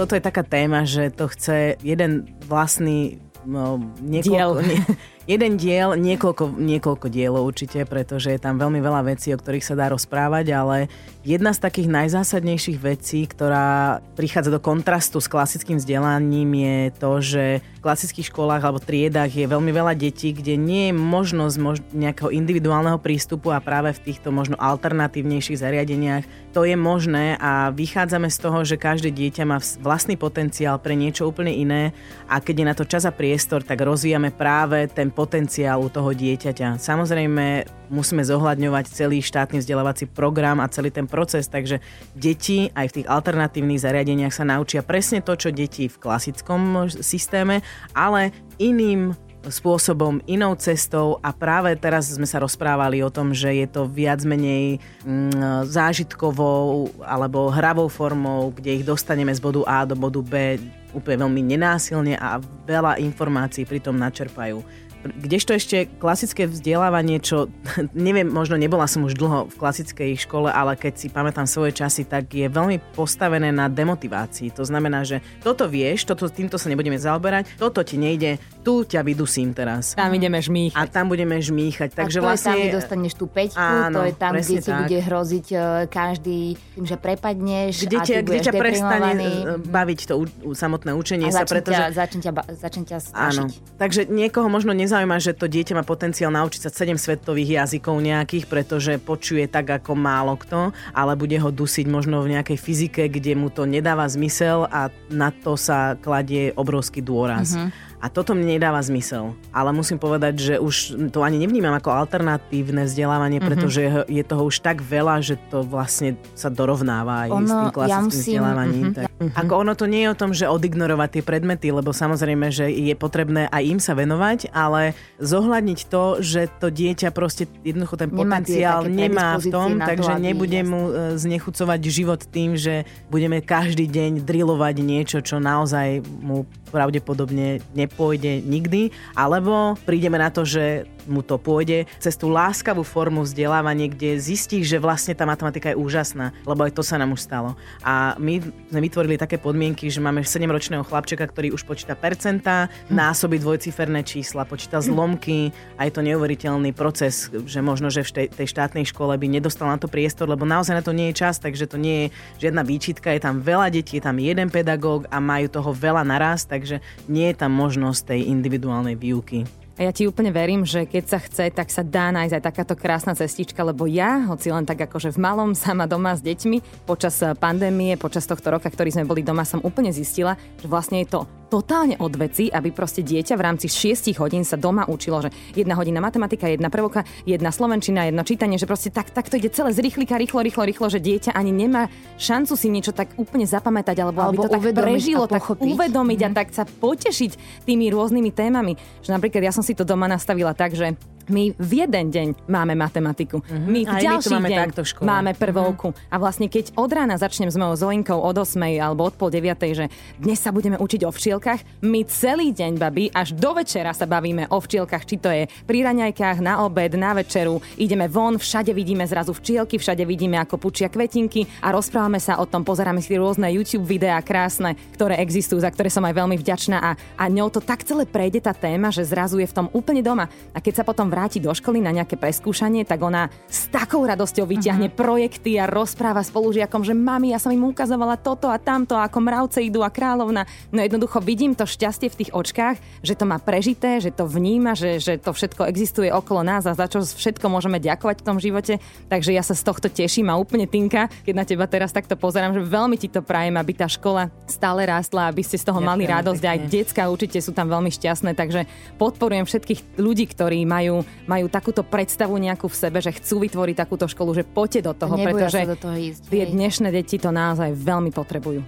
Toto 0.00 0.16
je 0.16 0.24
taká 0.24 0.40
téma, 0.40 0.88
že 0.88 1.12
to 1.12 1.28
chce 1.28 1.76
jeden 1.84 2.24
vlastný 2.48 3.20
no, 3.44 3.76
niekoľko, 4.00 4.32
diel. 4.32 4.50
Nie, 4.64 4.80
jeden 5.30 5.54
diel, 5.54 5.94
niekoľko, 5.94 6.58
niekoľko 6.58 7.06
dielov 7.06 7.46
určite, 7.46 7.86
pretože 7.86 8.34
je 8.34 8.40
tam 8.42 8.58
veľmi 8.58 8.82
veľa 8.82 9.14
vecí, 9.14 9.30
o 9.30 9.38
ktorých 9.38 9.62
sa 9.62 9.78
dá 9.78 9.86
rozprávať, 9.94 10.50
ale 10.50 10.90
jedna 11.22 11.54
z 11.54 11.62
takých 11.62 11.86
najzásadnejších 11.86 12.78
vecí, 12.82 13.30
ktorá 13.30 14.02
prichádza 14.18 14.50
do 14.50 14.58
kontrastu 14.58 15.22
s 15.22 15.30
klasickým 15.30 15.78
vzdelaním 15.78 16.50
je 16.58 16.78
to, 16.98 17.12
že 17.22 17.44
v 17.62 17.84
klasických 17.84 18.28
školách 18.34 18.62
alebo 18.66 18.82
triedách 18.82 19.30
je 19.30 19.46
veľmi 19.46 19.70
veľa 19.70 19.94
detí, 19.94 20.34
kde 20.34 20.58
nie 20.58 20.90
je 20.90 20.94
možnosť 20.98 21.56
mož- 21.62 21.86
nejakého 21.94 22.34
individuálneho 22.34 22.98
prístupu 22.98 23.54
a 23.54 23.62
práve 23.62 23.94
v 23.94 24.10
týchto 24.10 24.34
možno 24.34 24.58
alternatívnejších 24.58 25.62
zariadeniach 25.62 26.26
to 26.50 26.66
je 26.66 26.74
možné 26.74 27.38
a 27.38 27.70
vychádzame 27.70 28.26
z 28.26 28.38
toho, 28.42 28.66
že 28.66 28.74
každé 28.74 29.14
dieťa 29.14 29.46
má 29.46 29.62
vlastný 29.78 30.18
potenciál 30.18 30.82
pre 30.82 30.98
niečo 30.98 31.30
úplne 31.30 31.54
iné 31.54 31.94
a 32.26 32.42
keď 32.42 32.54
je 32.58 32.66
na 32.66 32.74
to 32.74 32.84
čas 32.84 33.06
a 33.06 33.14
priestor, 33.14 33.62
tak 33.62 33.78
rozvíjame 33.78 34.34
práve 34.34 34.90
ten 34.90 35.14
potenciálu 35.20 35.92
toho 35.92 36.16
dieťaťa. 36.16 36.80
Samozrejme, 36.80 37.68
musíme 37.92 38.24
zohľadňovať 38.24 38.84
celý 38.88 39.20
štátny 39.20 39.60
vzdelávací 39.60 40.08
program 40.08 40.64
a 40.64 40.72
celý 40.72 40.88
ten 40.88 41.04
proces, 41.04 41.44
takže 41.44 41.84
deti 42.16 42.72
aj 42.72 42.88
v 42.88 42.96
tých 42.96 43.10
alternatívnych 43.12 43.84
zariadeniach 43.84 44.32
sa 44.32 44.48
naučia 44.48 44.80
presne 44.80 45.20
to, 45.20 45.36
čo 45.36 45.52
deti 45.52 45.92
v 45.92 46.00
klasickom 46.00 46.88
systéme, 47.04 47.60
ale 47.92 48.32
iným 48.56 49.12
spôsobom, 49.48 50.20
inou 50.28 50.52
cestou 50.60 51.16
a 51.24 51.32
práve 51.32 51.72
teraz 51.80 52.12
sme 52.12 52.28
sa 52.28 52.44
rozprávali 52.44 53.00
o 53.00 53.08
tom, 53.08 53.32
že 53.32 53.48
je 53.56 53.66
to 53.72 53.88
viac 53.88 54.20
menej 54.28 54.76
mm, 55.00 55.64
zážitkovou 55.64 56.92
alebo 57.00 57.48
hravou 57.48 57.88
formou, 57.88 58.52
kde 58.52 58.80
ich 58.80 58.84
dostaneme 58.84 59.32
z 59.32 59.40
bodu 59.40 59.64
A 59.64 59.88
do 59.88 59.96
bodu 59.96 60.20
B 60.20 60.60
úplne 60.92 61.24
veľmi 61.24 61.42
nenásilne 61.56 62.20
a 62.20 62.36
veľa 62.68 63.00
informácií 63.00 63.64
pritom 63.64 63.96
načerpajú. 63.96 64.60
Kdežto 65.04 65.56
ešte 65.56 65.88
klasické 65.98 66.44
vzdelávanie, 66.44 67.22
čo 67.22 67.48
neviem, 67.96 68.28
možno 68.28 68.60
nebola 68.60 68.84
som 68.84 69.06
už 69.06 69.16
dlho 69.16 69.48
v 69.48 69.54
klasickej 69.56 70.20
škole, 70.26 70.52
ale 70.52 70.76
keď 70.76 70.92
si 70.96 71.06
pamätám 71.08 71.48
svoje 71.48 71.72
časy, 71.76 72.04
tak 72.04 72.28
je 72.32 72.46
veľmi 72.50 72.80
postavené 72.92 73.48
na 73.54 73.70
demotivácii. 73.70 74.52
To 74.56 74.64
znamená, 74.66 75.06
že 75.06 75.24
toto 75.40 75.70
vieš, 75.70 76.04
toto, 76.04 76.28
týmto 76.28 76.60
sa 76.60 76.68
nebudeme 76.68 77.00
zaoberať, 77.00 77.56
toto 77.56 77.80
ti 77.80 77.96
nejde, 77.96 78.36
tu 78.60 78.84
ťa 78.84 79.00
vydusím 79.00 79.56
teraz. 79.56 79.96
Tam 79.96 80.12
ideme 80.12 80.40
žmýchať. 80.40 80.76
A 80.76 80.84
tam 80.84 81.08
budeme 81.08 81.40
žmýchať. 81.40 81.96
Takže 81.96 82.18
a 82.18 82.22
to 82.22 82.26
vlastne... 82.26 82.44
je 82.44 82.52
tam, 82.52 82.60
kde 82.60 82.76
dostaneš 82.76 83.12
tú 83.16 83.26
peťku, 83.30 83.60
áno, 83.60 83.96
to 83.96 84.02
je 84.04 84.14
tam, 84.14 84.32
kde 84.36 84.56
ti 84.60 84.70
bude 84.70 84.98
hroziť 85.00 85.46
uh, 85.52 85.62
každý 85.88 86.40
tým, 86.56 86.84
že 86.84 86.96
prepadneš 86.96 87.72
kde 87.84 87.96
a 87.96 88.02
ty 88.04 88.12
kde 88.20 88.40
ťa 88.40 88.52
prestane 88.56 89.12
e, 89.20 89.60
baviť 89.60 90.00
to 90.08 90.14
u, 90.16 90.24
u, 90.48 90.50
samotné 90.56 90.96
učenie 90.96 91.28
a 91.28 91.32
sa, 91.32 91.44
pretože... 91.44 91.76
Ťa, 91.76 91.92
začne 91.92 92.20
ťa, 92.24 92.32
začne 92.56 92.84
ťa 92.88 92.98
Áno. 93.12 93.42
Takže 93.76 94.08
niekoho 94.08 94.48
možno 94.48 94.72
nezaujíma, 94.90 95.22
že 95.22 95.38
to 95.38 95.46
dieťa 95.46 95.78
má 95.78 95.86
potenciál 95.86 96.34
naučiť 96.34 96.66
sa 96.66 96.70
7 96.74 96.98
svetových 96.98 97.62
jazykov 97.62 98.02
nejakých, 98.02 98.50
pretože 98.50 98.98
počuje 98.98 99.46
tak 99.46 99.70
ako 99.70 99.94
málo 99.94 100.34
kto, 100.34 100.74
ale 100.90 101.14
bude 101.14 101.38
ho 101.38 101.54
dusiť 101.54 101.86
možno 101.86 102.26
v 102.26 102.34
nejakej 102.34 102.58
fyzike, 102.58 103.06
kde 103.06 103.38
mu 103.38 103.54
to 103.54 103.70
nedáva 103.70 104.10
zmysel 104.10 104.66
a 104.66 104.90
na 105.06 105.30
to 105.30 105.54
sa 105.54 105.94
kladie 105.94 106.50
obrovský 106.58 107.06
dôraz. 107.06 107.54
Mm-hmm. 107.54 107.89
A 108.00 108.08
toto 108.08 108.32
mne 108.32 108.56
nedáva 108.56 108.80
zmysel. 108.80 109.36
Ale 109.52 109.76
musím 109.76 110.00
povedať, 110.00 110.34
že 110.40 110.54
už 110.56 110.96
to 111.12 111.20
ani 111.20 111.36
nevnímam 111.36 111.76
ako 111.76 111.92
alternatívne 111.92 112.88
vzdelávanie, 112.88 113.38
mm-hmm. 113.38 113.50
pretože 113.52 113.80
je 114.08 114.22
toho 114.24 114.48
už 114.48 114.64
tak 114.64 114.80
veľa, 114.80 115.20
že 115.20 115.36
to 115.52 115.60
vlastne 115.60 116.16
sa 116.32 116.48
dorovnáva 116.48 117.28
aj 117.28 117.30
ono, 117.30 117.44
s 117.44 117.52
tým 117.52 117.68
klasickým 117.76 117.92
ja 117.92 118.00
musím, 118.00 118.20
vzdelávaním. 118.20 118.80
Mm-hmm. 118.80 118.96
Tak, 118.96 119.04
mm-hmm. 119.06 119.36
Ako 119.36 119.52
ono 119.52 119.72
to 119.76 119.84
nie 119.84 120.00
je 120.04 120.08
o 120.08 120.16
tom, 120.16 120.30
že 120.32 120.48
odignorovať 120.48 121.08
tie 121.20 121.22
predmety, 121.24 121.68
lebo 121.68 121.92
samozrejme, 121.92 122.48
že 122.48 122.72
je 122.72 122.94
potrebné 122.96 123.52
aj 123.52 123.62
im 123.68 123.80
sa 123.80 123.92
venovať, 123.92 124.48
ale 124.56 124.96
zohľadniť 125.20 125.80
to, 125.92 126.04
že 126.24 126.48
to 126.56 126.72
dieťa 126.72 127.12
proste 127.12 127.44
jednoducho 127.60 128.00
ten 128.00 128.08
nemá 128.08 128.40
potenciál 128.40 128.80
nemá 128.88 129.30
v 129.36 129.46
tom, 129.52 129.76
takže 129.76 130.16
to, 130.16 130.22
nebudem 130.22 130.66
mu 130.66 130.82
e, 130.88 130.92
znechucovať 131.20 131.80
život 131.84 132.20
tým, 132.24 132.56
že 132.56 132.88
budeme 133.12 133.44
každý 133.44 133.84
deň 133.84 134.24
drilovať 134.24 134.76
niečo, 134.80 135.18
čo 135.20 135.36
naozaj 135.36 136.00
mu 136.22 136.48
pravdepodobne 136.70 137.58
nepôjde 137.90 138.46
nikdy, 138.46 138.94
alebo 139.18 139.74
prídeme 139.82 140.22
na 140.22 140.30
to, 140.30 140.46
že 140.46 140.86
mu 141.10 141.26
to 141.26 141.36
pôjde 141.36 141.90
cez 141.98 142.14
tú 142.14 142.30
láskavú 142.30 142.86
formu 142.86 143.26
vzdelávania, 143.26 143.90
kde 143.90 144.16
zistíš, 144.16 144.70
že 144.70 144.78
vlastne 144.78 145.12
tá 145.18 145.26
matematika 145.26 145.74
je 145.74 145.76
úžasná, 145.76 146.30
lebo 146.46 146.64
aj 146.64 146.78
to 146.78 146.82
sa 146.86 146.96
nám 146.96 147.12
už 147.12 147.26
stalo. 147.26 147.58
A 147.82 148.14
my 148.16 148.38
sme 148.70 148.80
vytvorili 148.80 149.18
také 149.18 149.36
podmienky, 149.36 149.90
že 149.90 149.98
máme 149.98 150.22
7-ročného 150.22 150.86
chlapčeka, 150.86 151.26
ktorý 151.26 151.50
už 151.52 151.66
počíta 151.66 151.98
percentá, 151.98 152.70
násoby 152.86 153.42
dvojciferné 153.42 154.06
čísla, 154.06 154.46
počíta 154.46 154.78
zlomky 154.78 155.50
a 155.74 155.90
je 155.90 155.92
to 155.92 156.06
neuveriteľný 156.06 156.70
proces, 156.70 157.28
že 157.44 157.58
možno, 157.58 157.90
že 157.90 158.06
v 158.06 158.30
tej 158.30 158.46
štátnej 158.46 158.86
škole 158.86 159.18
by 159.18 159.26
nedostal 159.26 159.66
na 159.66 159.76
to 159.76 159.90
priestor, 159.90 160.30
lebo 160.30 160.46
naozaj 160.46 160.78
na 160.78 160.84
to 160.86 160.94
nie 160.94 161.10
je 161.10 161.20
čas, 161.26 161.42
takže 161.42 161.66
to 161.66 161.76
nie 161.76 162.06
je 162.06 162.46
žiadna 162.46 162.62
výčitka, 162.62 163.10
je 163.10 163.26
tam 163.26 163.42
veľa 163.42 163.74
detí, 163.74 163.98
je 163.98 164.06
tam 164.06 164.22
jeden 164.22 164.48
pedagóg 164.48 165.10
a 165.10 165.18
majú 165.18 165.50
toho 165.50 165.70
veľa 165.74 166.06
naraz, 166.06 166.46
takže 166.46 166.78
nie 167.10 167.32
je 167.32 167.36
tam 167.36 167.50
možnosť 167.50 168.14
tej 168.14 168.20
individuálnej 168.30 168.94
výuky. 168.94 169.59
A 169.80 169.88
ja 169.88 169.96
ti 169.96 170.04
úplne 170.04 170.28
verím, 170.28 170.68
že 170.68 170.84
keď 170.84 171.04
sa 171.08 171.16
chce, 171.16 171.48
tak 171.56 171.72
sa 171.72 171.80
dá 171.80 172.12
nájsť 172.12 172.36
aj 172.36 172.44
takáto 172.44 172.76
krásna 172.76 173.16
cestička, 173.16 173.64
lebo 173.64 173.88
ja, 173.88 174.28
hoci 174.28 174.52
len 174.52 174.68
tak 174.68 174.84
akože 174.84 175.16
v 175.16 175.24
malom, 175.24 175.56
sama 175.56 175.88
doma 175.88 176.12
s 176.12 176.20
deťmi, 176.20 176.84
počas 176.84 177.16
pandémie, 177.40 177.96
počas 177.96 178.28
tohto 178.28 178.52
roka, 178.52 178.68
ktorý 178.68 178.92
sme 178.92 179.08
boli 179.08 179.24
doma, 179.24 179.40
som 179.48 179.64
úplne 179.64 179.88
zistila, 179.88 180.36
že 180.60 180.68
vlastne 180.68 181.00
je 181.00 181.16
to 181.16 181.39
totálne 181.50 181.98
od 181.98 182.14
veci, 182.14 182.46
aby 182.46 182.70
proste 182.70 183.02
dieťa 183.02 183.34
v 183.34 183.42
rámci 183.42 183.66
6 183.66 184.14
hodín 184.22 184.46
sa 184.46 184.54
doma 184.54 184.86
učilo, 184.86 185.26
že 185.26 185.34
jedna 185.58 185.74
hodina 185.74 185.98
matematika, 185.98 186.46
jedna 186.46 186.70
prvoka, 186.70 187.02
jedna 187.26 187.50
slovenčina, 187.50 188.06
jedno 188.06 188.22
čítanie, 188.22 188.54
že 188.54 188.70
proste 188.70 188.94
tak, 188.94 189.10
tak 189.10 189.26
to 189.26 189.34
ide 189.34 189.50
celé 189.50 189.74
z 189.74 189.82
rýchlika, 189.82 190.14
rýchlo, 190.14 190.46
rýchlo, 190.46 190.62
rýchlo, 190.62 190.86
že 190.86 191.02
dieťa 191.02 191.34
ani 191.34 191.50
nemá 191.50 191.90
šancu 192.14 192.54
si 192.54 192.70
niečo 192.70 192.94
tak 192.94 193.18
úplne 193.18 193.50
zapamätať, 193.50 193.96
alebo, 193.98 194.22
alebo 194.22 194.46
aby 194.46 194.46
to 194.46 194.54
tak 194.54 194.62
prežilo, 194.78 195.26
tak 195.26 195.42
uvedomiť 195.58 196.18
mm. 196.22 196.26
a 196.26 196.30
mhm. 196.30 196.36
tak 196.38 196.48
sa 196.54 196.62
potešiť 196.62 197.66
tými 197.66 197.90
rôznymi 197.90 198.30
témami. 198.30 198.78
Že 199.02 199.18
napríklad 199.18 199.42
ja 199.42 199.50
som 199.50 199.66
si 199.66 199.74
to 199.74 199.82
doma 199.82 200.06
nastavila 200.06 200.54
tak, 200.54 200.78
že 200.78 200.94
my 201.30 201.54
v 201.56 201.72
jeden 201.86 202.06
deň 202.10 202.28
máme 202.50 202.74
matematiku. 202.74 203.38
Mm-hmm. 203.40 203.70
My 203.70 203.80
v 203.86 203.94
Aj 203.94 204.02
ďalší 204.02 204.28
my 204.28 204.36
máme 204.36 204.50
deň 204.50 204.58
takto 204.66 204.82
škole. 204.82 205.06
máme 205.06 205.32
prvovku. 205.38 205.88
Mm-hmm. 205.94 206.12
A 206.12 206.16
vlastne 206.18 206.46
keď 206.50 206.74
od 206.74 206.90
rána 206.90 207.16
začnem 207.16 207.48
s 207.48 207.56
mojou 207.56 207.88
Zoinkou 207.88 208.18
od 208.18 208.36
8 208.36 208.58
alebo 208.82 209.06
od 209.06 209.14
pol 209.14 209.30
9, 209.30 209.54
že 209.72 209.86
dnes 210.18 210.38
sa 210.42 210.50
budeme 210.50 210.76
učiť 210.76 211.06
o 211.06 211.10
včielkach, 211.14 211.62
my 211.86 212.02
celý 212.10 212.50
deň, 212.50 212.72
babi, 212.76 213.06
až 213.14 213.38
do 213.38 213.54
večera 213.54 213.94
sa 213.94 214.10
bavíme 214.10 214.50
o 214.50 214.58
včielkach, 214.58 215.06
či 215.06 215.16
to 215.22 215.30
je 215.30 215.46
pri 215.64 215.86
raňajkách, 215.86 216.42
na 216.42 216.66
obed, 216.66 216.98
na 216.98 217.14
večeru, 217.14 217.62
ideme 217.78 218.10
von, 218.10 218.40
všade 218.40 218.74
vidíme 218.74 219.06
zrazu 219.06 219.30
včielky, 219.30 219.78
všade 219.78 220.02
vidíme, 220.02 220.40
ako 220.42 220.58
pučia 220.58 220.90
kvetinky 220.90 221.46
a 221.62 221.70
rozprávame 221.70 222.18
sa 222.18 222.42
o 222.42 222.44
tom, 222.48 222.66
pozeráme 222.66 222.98
si 222.98 223.14
rôzne 223.14 223.46
YouTube 223.52 223.86
videá 223.86 224.18
krásne, 224.24 224.74
ktoré 224.98 225.22
existujú, 225.22 225.62
za 225.62 225.70
ktoré 225.70 225.92
som 225.92 226.02
aj 226.02 226.16
veľmi 226.16 226.36
vďačná 226.40 226.78
a, 226.80 226.90
a 226.96 227.24
ňou 227.30 227.52
to 227.52 227.62
tak 227.62 227.86
celé 227.86 228.08
prejde 228.08 228.42
tá 228.42 228.56
téma, 228.56 228.90
že 228.90 229.06
zrazu 229.06 229.38
je 229.38 229.46
v 229.46 229.56
tom 229.56 229.66
úplne 229.70 230.02
doma. 230.02 230.26
A 230.56 230.58
keď 230.58 230.82
sa 230.82 230.84
potom 230.88 231.06
vráti 231.06 231.19
vráti 231.20 231.36
do 231.36 231.52
školy 231.52 231.84
na 231.84 231.92
nejaké 231.92 232.16
preskúšanie, 232.16 232.88
tak 232.88 233.04
ona 233.04 233.28
s 233.44 233.68
takou 233.68 234.08
radosťou 234.08 234.48
vyťahne 234.48 234.88
uh-huh. 234.88 234.96
projekty 234.96 235.60
a 235.60 235.68
rozpráva 235.68 236.24
spolužiakom, 236.24 236.80
že 236.80 236.96
mami, 236.96 237.36
ja 237.36 237.38
som 237.38 237.52
im 237.52 237.60
ukazovala 237.68 238.16
toto 238.16 238.48
a 238.48 238.56
tamto, 238.56 238.96
ako 238.96 239.20
mravce 239.20 239.60
idú 239.60 239.84
a 239.84 239.92
kráľovna. 239.92 240.48
No 240.72 240.80
jednoducho 240.80 241.20
vidím 241.20 241.52
to 241.52 241.68
šťastie 241.68 242.08
v 242.08 242.18
tých 242.24 242.30
očkách, 242.32 242.80
že 243.04 243.12
to 243.12 243.28
má 243.28 243.36
prežité, 243.36 244.00
že 244.00 244.16
to 244.16 244.24
vníma, 244.24 244.72
že, 244.72 244.96
že 244.96 245.20
to 245.20 245.36
všetko 245.36 245.68
existuje 245.68 246.08
okolo 246.08 246.40
nás 246.40 246.64
a 246.64 246.72
za 246.72 246.88
čo 246.88 247.04
všetko 247.04 247.52
môžeme 247.52 247.76
ďakovať 247.76 248.24
v 248.24 248.26
tom 248.32 248.40
živote. 248.40 248.80
Takže 249.12 249.36
ja 249.36 249.44
sa 249.44 249.52
z 249.52 249.60
tohto 249.60 249.92
teším 249.92 250.32
a 250.32 250.40
úplne 250.40 250.64
Tinka, 250.64 251.12
keď 251.28 251.34
na 251.36 251.44
teba 251.44 251.68
teraz 251.68 251.92
takto 251.92 252.16
pozerám, 252.16 252.56
že 252.56 252.64
veľmi 252.64 252.96
ti 252.96 253.12
to 253.12 253.20
prajem, 253.20 253.60
aby 253.60 253.76
tá 253.76 253.92
škola 253.92 254.32
stále 254.48 254.88
rástla, 254.88 255.28
aby 255.28 255.44
ste 255.44 255.60
z 255.60 255.68
toho 255.68 255.84
Ďakujem, 255.84 256.00
mali 256.00 256.04
radosť. 256.08 256.40
Pekne. 256.40 256.56
Aj 256.56 256.60
detská 256.64 257.02
určite 257.12 257.44
sú 257.44 257.52
tam 257.52 257.68
veľmi 257.68 257.92
šťastné, 257.92 258.32
takže 258.32 258.64
podporujem 258.96 259.44
všetkých 259.44 260.00
ľudí, 260.00 260.24
ktorí 260.32 260.64
majú 260.64 260.99
majú 261.24 261.46
takúto 261.50 261.82
predstavu 261.82 262.36
nejakú 262.38 262.66
v 262.70 262.76
sebe, 262.76 262.98
že 263.02 263.14
chcú 263.14 263.44
vytvoriť 263.46 263.76
takúto 263.76 264.06
školu, 264.06 264.30
že 264.36 264.44
poďte 264.46 264.90
do 264.90 264.92
toho, 264.94 265.14
pretože 265.16 265.58
do 265.66 265.78
toho 265.78 265.96
ísť, 265.96 266.30
tie 266.30 266.44
dnešné 266.48 266.88
deti 266.94 267.16
to 267.16 267.30
naozaj 267.30 267.72
veľmi 267.74 268.10
potrebujú. 268.14 268.60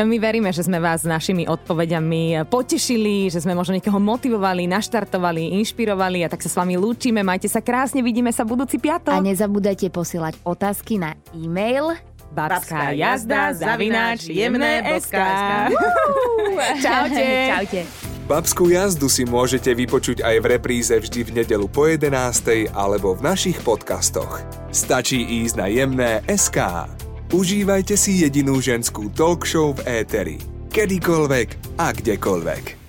My 0.00 0.16
veríme, 0.18 0.50
že 0.50 0.66
sme 0.66 0.82
vás 0.82 1.04
s 1.04 1.08
našimi 1.08 1.46
odpovediami 1.46 2.46
potešili, 2.46 3.28
že 3.30 3.42
sme 3.42 3.56
možno 3.56 3.76
niekoho 3.76 3.98
motivovali, 3.98 4.68
naštartovali, 4.68 5.56
inšpirovali 5.62 6.24
a 6.24 6.28
tak 6.28 6.42
sa 6.44 6.50
s 6.52 6.56
vami 6.56 6.78
lúčime. 6.78 7.22
Majte 7.22 7.48
sa 7.50 7.62
krásne, 7.62 8.00
vidíme 8.00 8.30
sa 8.30 8.42
budúci 8.46 8.76
piatok. 8.76 9.16
A 9.16 9.22
nezabúdajte 9.22 9.88
posielať 9.90 10.40
otázky 10.44 11.00
na 11.00 11.14
e-mail 11.32 11.96
babská 12.36 12.92
jazda 12.92 13.56
zavináč 13.56 14.28
jemné.sk 14.28 15.16
Čaute. 16.82 17.28
Čaute. 17.56 18.15
Babskú 18.26 18.74
jazdu 18.74 19.06
si 19.06 19.22
môžete 19.22 19.70
vypočuť 19.70 20.26
aj 20.26 20.36
v 20.42 20.46
repríze 20.58 20.90
vždy 20.90 21.20
v 21.22 21.30
nedelu 21.30 21.70
po 21.70 21.86
11. 21.86 22.10
alebo 22.74 23.14
v 23.14 23.22
našich 23.22 23.62
podcastoch. 23.62 24.42
Stačí 24.74 25.46
ísť 25.46 25.54
na 25.54 25.70
jemné 25.70 26.26
SK. 26.26 26.90
Užívajte 27.30 27.94
si 27.94 28.26
jedinú 28.26 28.58
ženskú 28.58 29.14
talk 29.14 29.46
show 29.46 29.70
v 29.78 30.02
éteri. 30.02 30.42
Kedykoľvek 30.74 31.78
a 31.78 31.94
kdekoľvek. 31.94 32.85